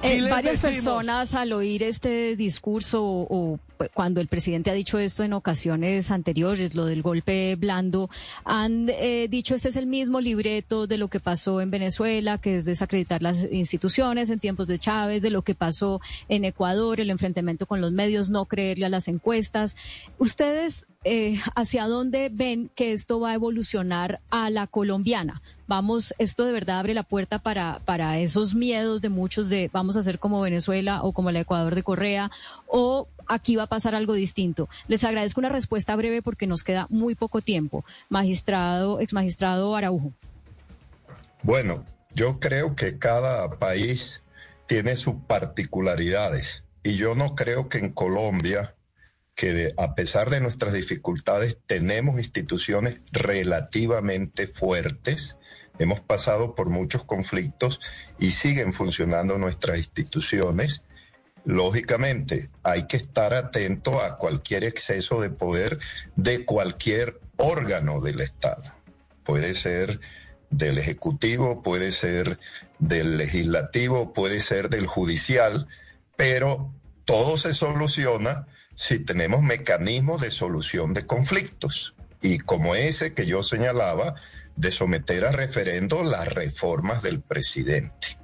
Eh, 0.03 0.22
varias 0.29 0.62
decimos, 0.62 0.85
personas 0.85 1.35
al 1.35 1.53
oír 1.53 1.83
este 1.83 2.37
discurso 2.37 3.03
o, 3.05 3.59
cuando 3.95 4.20
el 4.20 4.26
presidente 4.26 4.70
ha 4.70 4.74
dicho 4.74 4.99
esto 4.99 5.22
en 5.22 5.33
ocasiones 5.33 6.11
anteriores, 6.11 6.74
lo 6.74 6.87
del 6.87 7.03
golpe 7.03 7.57
blando, 7.57 8.11
han 8.45 8.89
eh, 8.89 9.29
dicho 9.31 9.55
este 9.55 9.68
es 9.68 9.76
el 9.76 9.87
mismo 9.87 10.20
libreto 10.20 10.87
de 10.87 10.99
lo 10.99 11.09
que 11.09 11.20
pasó 11.20 11.61
en 11.61 11.70
Venezuela, 11.70 12.39
que 12.39 12.57
es 12.57 12.64
desacreditar 12.64 13.22
las 13.22 13.47
instituciones 13.51 14.31
en 14.31 14.41
tiempos 14.41 14.66
de 14.66 14.79
Chávez, 14.79 15.22
de 15.22 15.31
lo 15.31 15.43
que 15.43 15.55
pasó 15.55 16.01
en 16.29 16.45
Ecuador, 16.45 17.01
el 17.01 17.11
enfrentamiento 17.11 17.66
con 17.66 17.81
los 17.81 17.93
medios, 17.93 18.31
no 18.31 18.47
creerle 18.47 18.87
a 18.87 18.91
las 18.91 19.09
encuestas. 19.09 19.76
¿Ustedes 20.18 20.87
eh, 21.05 21.41
hacia 21.55 21.87
dónde 21.87 22.31
ven 22.33 22.70
que 22.74 22.93
esto 22.93 23.20
va 23.20 23.31
a 23.31 23.35
evolucionar 23.35 24.20
a 24.31 24.51
la 24.51 24.66
colombiana? 24.66 25.41
Vamos, 25.68 26.14
esto 26.16 26.47
de 26.47 26.53
verdad 26.53 26.79
abre 26.79 26.95
la 26.95 27.03
puerta 27.03 27.39
para, 27.41 27.81
para 27.85 28.18
esos 28.18 28.55
miedos 28.55 29.03
de 29.03 29.11
muchos 29.11 29.51
de 29.51 29.68
vamos 29.79 29.97
a 29.97 30.03
ser 30.03 30.18
como 30.18 30.41
Venezuela 30.41 31.03
o 31.03 31.12
como 31.12 31.31
el 31.31 31.37
Ecuador 31.37 31.74
de 31.74 31.83
Correa 31.83 32.31
o 32.66 33.09
aquí 33.26 33.57
va 33.57 33.64
a 33.64 33.68
pasar 33.68 33.95
algo 33.95 34.14
distinto. 34.14 34.68
Les 34.89 35.05
agradezco 35.05 35.41
una 35.41 35.49
respuesta 35.49 35.95
breve 35.97 36.22
porque 36.22 36.47
nos 36.47 36.64
queda 36.64 36.87
muy 36.91 37.14
poco 37.14 37.41
tiempo. 37.41 37.85
Magistrado, 38.09 39.01
ex 39.01 39.12
magistrado 39.12 39.76
Araujo. 39.76 40.12
Bueno, 41.43 41.85
yo 42.14 42.41
creo 42.41 42.74
que 42.74 42.99
cada 42.99 43.59
país 43.59 44.22
tiene 44.66 44.97
sus 44.97 45.14
particularidades 45.26 46.64
y 46.83 46.97
yo 46.97 47.14
no 47.14 47.35
creo 47.35 47.68
que 47.68 47.79
en 47.79 47.93
Colombia, 47.93 48.74
que 49.35 49.72
a 49.76 49.95
pesar 49.95 50.31
de 50.31 50.41
nuestras 50.41 50.72
dificultades 50.72 51.59
tenemos 51.66 52.18
instituciones 52.18 53.01
relativamente 53.12 54.49
fuertes, 54.49 55.37
hemos 55.79 56.01
pasado 56.01 56.55
por 56.55 56.70
muchos 56.70 57.05
conflictos 57.05 57.81
y 58.18 58.33
siguen 58.33 58.72
funcionando 58.72 59.39
nuestras 59.39 59.79
instituciones 59.79 60.83
Lógicamente, 61.49 62.51
hay 62.62 62.87
que 62.87 62.99
estar 62.99 63.33
atento 63.33 64.03
a 64.03 64.18
cualquier 64.18 64.64
exceso 64.64 65.18
de 65.18 65.31
poder 65.31 65.79
de 66.14 66.45
cualquier 66.45 67.20
órgano 67.39 68.03
del 68.03 68.20
Estado. 68.20 68.62
Puede 69.24 69.55
ser 69.55 69.99
del 70.51 70.76
Ejecutivo, 70.76 71.62
puede 71.62 71.91
ser 71.91 72.39
del 72.79 73.16
Legislativo, 73.16 74.12
puede 74.12 74.41
ser 74.41 74.68
del 74.68 74.87
Judicial, 74.87 75.68
pero 76.16 76.70
todo 77.07 77.39
se 77.39 77.55
soluciona 77.55 78.47
si 78.74 78.99
tenemos 78.99 79.41
mecanismos 79.43 80.20
de 80.20 80.31
solución 80.31 80.93
de 80.93 81.07
conflictos. 81.07 81.95
Y 82.20 82.41
como 82.41 82.74
ese 82.74 83.14
que 83.14 83.24
yo 83.24 83.43
señalaba, 83.43 84.16
de 84.59 84.72
someter 84.72 85.24
a 85.24 85.32
referendo 85.32 86.02
las 86.02 86.28
reformas 86.32 87.02
del 87.02 87.20
presidente. 87.20 88.18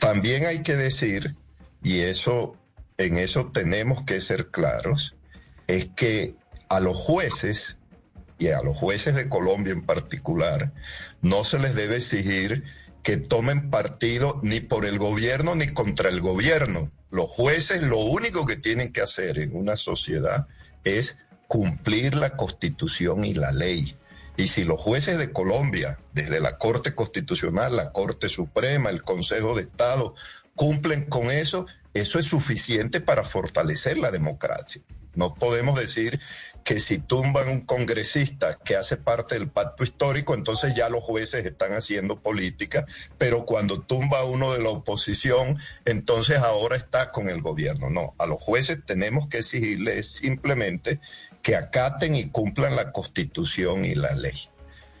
También 0.00 0.46
hay 0.46 0.62
que 0.62 0.74
decir 0.74 1.36
y 1.82 2.00
eso, 2.00 2.56
en 2.96 3.18
eso 3.18 3.50
tenemos 3.52 4.02
que 4.04 4.20
ser 4.20 4.50
claros, 4.50 5.16
es 5.66 5.88
que 5.94 6.34
a 6.68 6.80
los 6.80 6.96
jueces, 6.96 7.78
y 8.38 8.48
a 8.48 8.62
los 8.62 8.76
jueces 8.76 9.14
de 9.14 9.28
Colombia 9.28 9.72
en 9.72 9.84
particular, 9.84 10.72
no 11.20 11.44
se 11.44 11.58
les 11.58 11.74
debe 11.74 11.96
exigir 11.96 12.64
que 13.02 13.18
tomen 13.18 13.70
partido 13.70 14.40
ni 14.42 14.60
por 14.60 14.86
el 14.86 14.98
gobierno 14.98 15.54
ni 15.54 15.68
contra 15.68 16.08
el 16.08 16.20
gobierno. 16.20 16.90
Los 17.10 17.30
jueces 17.30 17.82
lo 17.82 17.98
único 17.98 18.46
que 18.46 18.56
tienen 18.56 18.92
que 18.92 19.02
hacer 19.02 19.38
en 19.38 19.54
una 19.54 19.76
sociedad 19.76 20.48
es 20.84 21.18
cumplir 21.48 22.14
la 22.14 22.30
constitución 22.30 23.24
y 23.24 23.34
la 23.34 23.52
ley. 23.52 23.96
Y 24.36 24.48
si 24.48 24.64
los 24.64 24.80
jueces 24.80 25.18
de 25.18 25.32
Colombia, 25.32 25.98
desde 26.12 26.40
la 26.40 26.58
Corte 26.58 26.94
Constitucional, 26.94 27.76
la 27.76 27.92
Corte 27.92 28.28
Suprema, 28.28 28.90
el 28.90 29.02
Consejo 29.02 29.54
de 29.54 29.62
Estado, 29.62 30.14
cumplen 30.54 31.04
con 31.04 31.30
eso, 31.30 31.66
eso 31.94 32.18
es 32.18 32.26
suficiente 32.26 33.00
para 33.00 33.24
fortalecer 33.24 33.96
la 33.96 34.10
democracia. 34.10 34.82
No 35.14 35.34
podemos 35.34 35.78
decir 35.78 36.20
que 36.66 36.80
si 36.80 36.98
tumban 36.98 37.48
un 37.48 37.60
congresista 37.60 38.58
que 38.62 38.74
hace 38.74 38.96
parte 38.96 39.36
del 39.36 39.48
pacto 39.48 39.84
histórico, 39.84 40.34
entonces 40.34 40.74
ya 40.74 40.88
los 40.90 41.02
jueces 41.02 41.46
están 41.46 41.72
haciendo 41.74 42.20
política, 42.20 42.86
pero 43.18 43.46
cuando 43.46 43.80
tumba 43.80 44.24
uno 44.24 44.52
de 44.52 44.62
la 44.62 44.70
oposición, 44.70 45.58
entonces 45.84 46.38
ahora 46.38 46.76
está 46.76 47.12
con 47.12 47.30
el 47.30 47.40
gobierno. 47.40 47.88
No, 47.88 48.14
a 48.18 48.26
los 48.26 48.42
jueces 48.42 48.80
tenemos 48.84 49.28
que 49.28 49.38
exigirles 49.38 50.08
simplemente 50.08 51.00
que 51.46 51.54
acaten 51.54 52.16
y 52.16 52.30
cumplan 52.30 52.74
la 52.74 52.90
constitución 52.90 53.84
y 53.84 53.94
la 53.94 54.12
ley. 54.16 54.50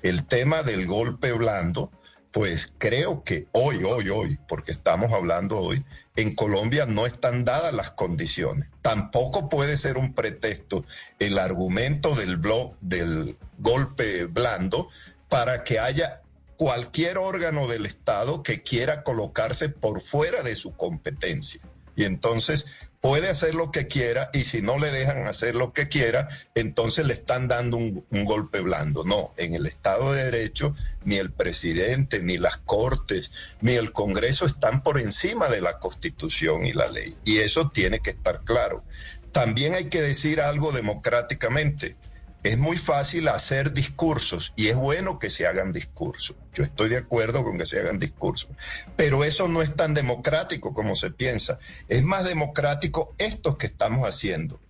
El 0.04 0.26
tema 0.26 0.62
del 0.62 0.86
golpe 0.86 1.32
blando, 1.32 1.90
pues 2.30 2.72
creo 2.78 3.24
que 3.24 3.48
hoy, 3.50 3.82
hoy, 3.82 4.10
hoy, 4.10 4.38
porque 4.46 4.70
estamos 4.70 5.12
hablando 5.12 5.58
hoy, 5.58 5.84
en 6.14 6.36
Colombia 6.36 6.86
no 6.86 7.04
están 7.04 7.44
dadas 7.44 7.72
las 7.72 7.90
condiciones. 7.90 8.68
Tampoco 8.80 9.48
puede 9.48 9.76
ser 9.76 9.98
un 9.98 10.14
pretexto 10.14 10.84
el 11.18 11.40
argumento 11.40 12.14
del 12.14 12.36
blog 12.36 12.76
del 12.80 13.36
golpe 13.58 14.26
blando 14.26 14.88
para 15.28 15.64
que 15.64 15.80
haya 15.80 16.22
cualquier 16.56 17.18
órgano 17.18 17.66
del 17.66 17.86
Estado 17.86 18.44
que 18.44 18.62
quiera 18.62 19.02
colocarse 19.02 19.68
por 19.68 20.00
fuera 20.00 20.44
de 20.44 20.54
su 20.54 20.76
competencia. 20.76 21.60
Y 21.96 22.04
entonces 22.04 22.66
puede 23.06 23.28
hacer 23.28 23.54
lo 23.54 23.70
que 23.70 23.86
quiera 23.86 24.30
y 24.32 24.42
si 24.42 24.62
no 24.62 24.78
le 24.78 24.90
dejan 24.90 25.28
hacer 25.28 25.54
lo 25.54 25.72
que 25.72 25.86
quiera, 25.86 26.28
entonces 26.56 27.06
le 27.06 27.14
están 27.14 27.46
dando 27.46 27.76
un, 27.76 28.04
golpe 28.10 28.60
blando. 28.60 29.04
No, 29.04 29.32
en 29.36 29.54
el 29.54 29.66
Estado 29.66 30.12
de 30.12 30.24
Derecho 30.24 30.74
ni 31.04 31.16
el 31.16 31.30
presidente, 31.30 32.20
ni 32.20 32.36
las 32.36 32.56
Cortes, 32.56 33.30
ni 33.60 33.72
el 33.72 33.92
Congreso 33.92 34.44
están 34.44 34.82
por 34.82 34.98
encima 34.98 35.48
de 35.48 35.60
la 35.60 35.78
Constitución 35.78 36.66
y 36.66 36.72
la 36.72 36.88
ley. 36.88 37.16
Y 37.24 37.38
eso 37.38 37.70
tiene 37.70 38.00
que 38.00 38.10
estar 38.10 38.40
claro. 38.42 38.82
También 39.30 39.74
hay 39.74 39.84
que 39.84 40.02
decir 40.02 40.40
algo 40.40 40.72
democráticamente. 40.72 41.94
Es 42.42 42.58
muy 42.58 42.78
fácil 42.78 43.28
hacer 43.28 43.72
discursos 43.72 44.52
y 44.56 44.68
es 44.68 44.76
bueno 44.76 45.18
que 45.18 45.30
se 45.30 45.46
hagan 45.46 45.72
discursos. 45.72 46.36
Yo 46.52 46.62
estoy 46.62 46.88
de 46.88 46.98
acuerdo 46.98 47.42
con 47.42 47.58
que 47.58 47.64
se 47.64 47.80
hagan 47.80 47.98
discursos, 47.98 48.50
pero 48.96 49.24
eso 49.24 49.48
no 49.48 49.62
es 49.62 49.74
tan 49.74 49.94
democrático 49.94 50.72
como 50.72 50.94
se 50.94 51.10
piensa. 51.10 51.58
Es 51.88 52.04
más 52.04 52.24
democrático 52.24 53.14
esto 53.18 53.58
que 53.58 53.66
estamos 53.66 54.08
haciendo, 54.08 54.60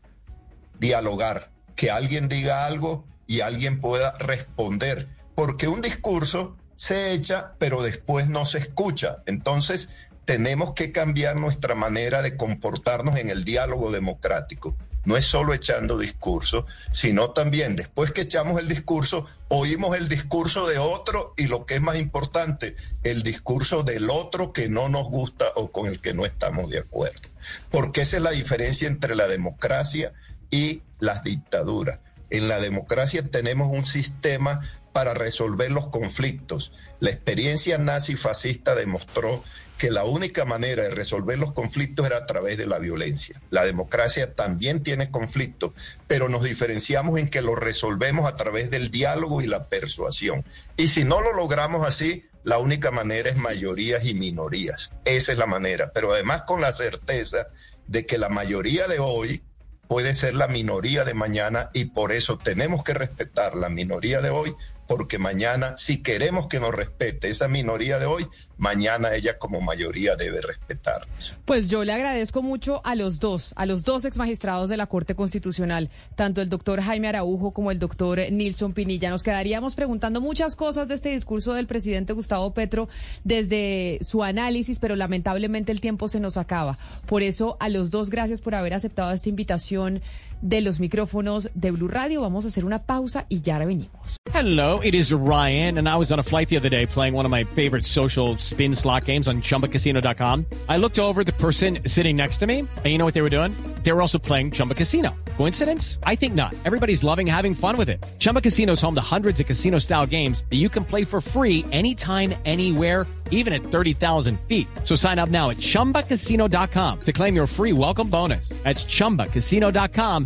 dialogar, 0.78 1.50
que 1.74 1.90
alguien 1.90 2.28
diga 2.28 2.64
algo 2.64 3.04
y 3.26 3.40
alguien 3.40 3.80
pueda 3.80 4.16
responder, 4.18 5.08
porque 5.34 5.68
un 5.68 5.82
discurso 5.82 6.56
se 6.76 7.12
echa, 7.12 7.54
pero 7.58 7.82
después 7.82 8.28
no 8.28 8.46
se 8.46 8.58
escucha. 8.58 9.22
Entonces, 9.26 9.90
tenemos 10.24 10.72
que 10.72 10.92
cambiar 10.92 11.36
nuestra 11.36 11.74
manera 11.74 12.22
de 12.22 12.36
comportarnos 12.36 13.18
en 13.18 13.30
el 13.30 13.44
diálogo 13.44 13.92
democrático 13.92 14.76
no 15.06 15.16
es 15.16 15.24
solo 15.24 15.54
echando 15.54 15.96
discurso, 15.96 16.66
sino 16.90 17.30
también 17.30 17.76
después 17.76 18.10
que 18.10 18.22
echamos 18.22 18.60
el 18.60 18.68
discurso, 18.68 19.24
oímos 19.48 19.96
el 19.96 20.08
discurso 20.08 20.66
de 20.66 20.78
otro 20.78 21.32
y 21.36 21.46
lo 21.46 21.64
que 21.64 21.76
es 21.76 21.80
más 21.80 21.96
importante, 21.96 22.76
el 23.04 23.22
discurso 23.22 23.84
del 23.84 24.10
otro 24.10 24.52
que 24.52 24.68
no 24.68 24.88
nos 24.88 25.08
gusta 25.08 25.46
o 25.54 25.70
con 25.70 25.86
el 25.86 26.00
que 26.00 26.12
no 26.12 26.26
estamos 26.26 26.68
de 26.68 26.80
acuerdo. 26.80 27.30
Porque 27.70 28.02
esa 28.02 28.16
es 28.16 28.22
la 28.22 28.32
diferencia 28.32 28.88
entre 28.88 29.14
la 29.14 29.28
democracia 29.28 30.12
y 30.50 30.82
las 30.98 31.22
dictaduras. 31.22 32.00
En 32.28 32.48
la 32.48 32.60
democracia 32.60 33.30
tenemos 33.30 33.72
un 33.72 33.86
sistema 33.86 34.60
para 34.92 35.14
resolver 35.14 35.70
los 35.70 35.86
conflictos. 35.86 36.72
La 36.98 37.10
experiencia 37.10 37.78
nazi 37.78 38.16
fascista 38.16 38.74
demostró 38.74 39.44
que 39.78 39.90
la 39.90 40.04
única 40.04 40.44
manera 40.44 40.84
de 40.84 40.90
resolver 40.90 41.38
los 41.38 41.52
conflictos 41.52 42.06
era 42.06 42.18
a 42.18 42.26
través 42.26 42.56
de 42.56 42.66
la 42.66 42.78
violencia. 42.78 43.40
La 43.50 43.64
democracia 43.64 44.34
también 44.34 44.82
tiene 44.82 45.10
conflictos, 45.10 45.72
pero 46.06 46.28
nos 46.28 46.42
diferenciamos 46.42 47.18
en 47.18 47.28
que 47.28 47.42
lo 47.42 47.54
resolvemos 47.54 48.26
a 48.26 48.36
través 48.36 48.70
del 48.70 48.90
diálogo 48.90 49.42
y 49.42 49.46
la 49.46 49.68
persuasión. 49.68 50.44
Y 50.76 50.88
si 50.88 51.04
no 51.04 51.20
lo 51.20 51.34
logramos 51.34 51.86
así, 51.86 52.24
la 52.42 52.58
única 52.58 52.90
manera 52.90 53.28
es 53.28 53.36
mayorías 53.36 54.06
y 54.06 54.14
minorías. 54.14 54.92
Esa 55.04 55.32
es 55.32 55.38
la 55.38 55.46
manera, 55.46 55.90
pero 55.92 56.12
además 56.12 56.42
con 56.42 56.60
la 56.60 56.72
certeza 56.72 57.48
de 57.86 58.06
que 58.06 58.18
la 58.18 58.28
mayoría 58.28 58.88
de 58.88 58.98
hoy 58.98 59.42
puede 59.88 60.14
ser 60.14 60.34
la 60.34 60.48
minoría 60.48 61.04
de 61.04 61.14
mañana 61.14 61.70
y 61.72 61.86
por 61.86 62.12
eso 62.12 62.38
tenemos 62.38 62.82
que 62.82 62.94
respetar 62.94 63.56
la 63.56 63.68
minoría 63.68 64.20
de 64.20 64.30
hoy 64.30 64.54
porque 64.86 65.18
mañana, 65.18 65.76
si 65.76 66.02
queremos 66.02 66.46
que 66.46 66.60
nos 66.60 66.74
respete 66.74 67.28
esa 67.28 67.48
minoría 67.48 67.98
de 67.98 68.06
hoy, 68.06 68.26
mañana 68.58 69.14
ella 69.14 69.38
como 69.38 69.60
mayoría 69.60 70.16
debe 70.16 70.40
respetarnos. 70.40 71.36
Pues 71.44 71.68
yo 71.68 71.84
le 71.84 71.92
agradezco 71.92 72.42
mucho 72.42 72.80
a 72.84 72.94
los 72.94 73.20
dos, 73.20 73.52
a 73.56 73.66
los 73.66 73.84
dos 73.84 74.04
ex 74.04 74.16
magistrados 74.16 74.70
de 74.70 74.76
la 74.76 74.86
Corte 74.86 75.14
Constitucional, 75.14 75.90
tanto 76.14 76.40
el 76.40 76.48
doctor 76.48 76.80
Jaime 76.80 77.08
Araujo 77.08 77.52
como 77.52 77.70
el 77.70 77.78
doctor 77.78 78.20
Nilson 78.30 78.72
Pinilla. 78.72 79.10
Nos 79.10 79.22
quedaríamos 79.22 79.74
preguntando 79.74 80.20
muchas 80.20 80.56
cosas 80.56 80.88
de 80.88 80.94
este 80.94 81.10
discurso 81.10 81.52
del 81.52 81.66
presidente 81.66 82.12
Gustavo 82.12 82.54
Petro 82.54 82.88
desde 83.24 83.98
su 84.00 84.22
análisis, 84.22 84.78
pero 84.78 84.96
lamentablemente 84.96 85.72
el 85.72 85.80
tiempo 85.80 86.08
se 86.08 86.20
nos 86.20 86.36
acaba. 86.36 86.78
Por 87.06 87.22
eso, 87.22 87.56
a 87.60 87.68
los 87.68 87.90
dos, 87.90 88.10
gracias 88.10 88.40
por 88.40 88.54
haber 88.54 88.74
aceptado 88.74 89.12
esta 89.12 89.28
invitación 89.28 90.00
de 90.42 90.60
los 90.60 90.80
micrófonos 90.80 91.50
de 91.54 91.70
Blue 91.70 91.88
Radio. 91.88 92.20
Vamos 92.20 92.44
a 92.44 92.48
hacer 92.48 92.64
una 92.64 92.82
pausa 92.82 93.26
y 93.28 93.40
ya 93.40 93.58
venimos. 93.64 94.16
Hello, 94.32 94.80
it 94.80 94.94
is 94.94 95.12
Ryan, 95.14 95.78
and 95.78 95.88
I 95.88 95.96
was 95.96 96.12
on 96.12 96.18
a 96.18 96.22
flight 96.22 96.50
the 96.50 96.58
other 96.58 96.68
day 96.68 96.84
playing 96.84 97.14
one 97.14 97.24
of 97.24 97.30
my 97.30 97.44
favorite 97.44 97.86
social 97.86 98.36
spin 98.36 98.74
slot 98.74 99.06
games 99.06 99.28
on 99.28 99.40
chumbacasino.com. 99.40 100.44
I 100.68 100.76
looked 100.76 100.98
over 100.98 101.24
the 101.24 101.32
person 101.32 101.78
sitting 101.86 102.16
next 102.16 102.38
to 102.38 102.46
me, 102.46 102.58
and 102.58 102.86
you 102.86 102.98
know 102.98 103.06
what 103.06 103.14
they 103.14 103.22
were 103.22 103.30
doing? 103.30 103.52
They 103.82 103.92
were 103.92 104.02
also 104.02 104.18
playing 104.18 104.50
Chumba 104.50 104.74
Casino. 104.74 105.14
Coincidence? 105.38 105.98
I 106.02 106.16
think 106.16 106.34
not. 106.34 106.54
Everybody's 106.66 107.02
loving 107.02 107.26
having 107.26 107.54
fun 107.54 107.78
with 107.78 107.88
it. 107.88 108.04
Chumba 108.18 108.42
Casino 108.42 108.72
is 108.72 108.80
home 108.80 108.94
to 108.96 109.00
hundreds 109.00 109.40
of 109.40 109.46
casino 109.46 109.78
style 109.78 110.04
games 110.04 110.44
that 110.50 110.56
you 110.56 110.68
can 110.68 110.84
play 110.84 111.04
for 111.04 111.22
free 111.22 111.64
anytime, 111.72 112.34
anywhere, 112.44 113.06
even 113.30 113.54
at 113.54 113.62
30,000 113.62 114.38
feet. 114.40 114.68
So 114.84 114.96
sign 114.96 115.18
up 115.18 115.30
now 115.30 115.48
at 115.48 115.56
chumbacasino.com 115.56 117.00
to 117.00 117.12
claim 117.12 117.34
your 117.34 117.46
free 117.46 117.72
welcome 117.72 118.10
bonus. 118.10 118.50
That's 118.64 118.84
chumbacasino.com 118.84 120.25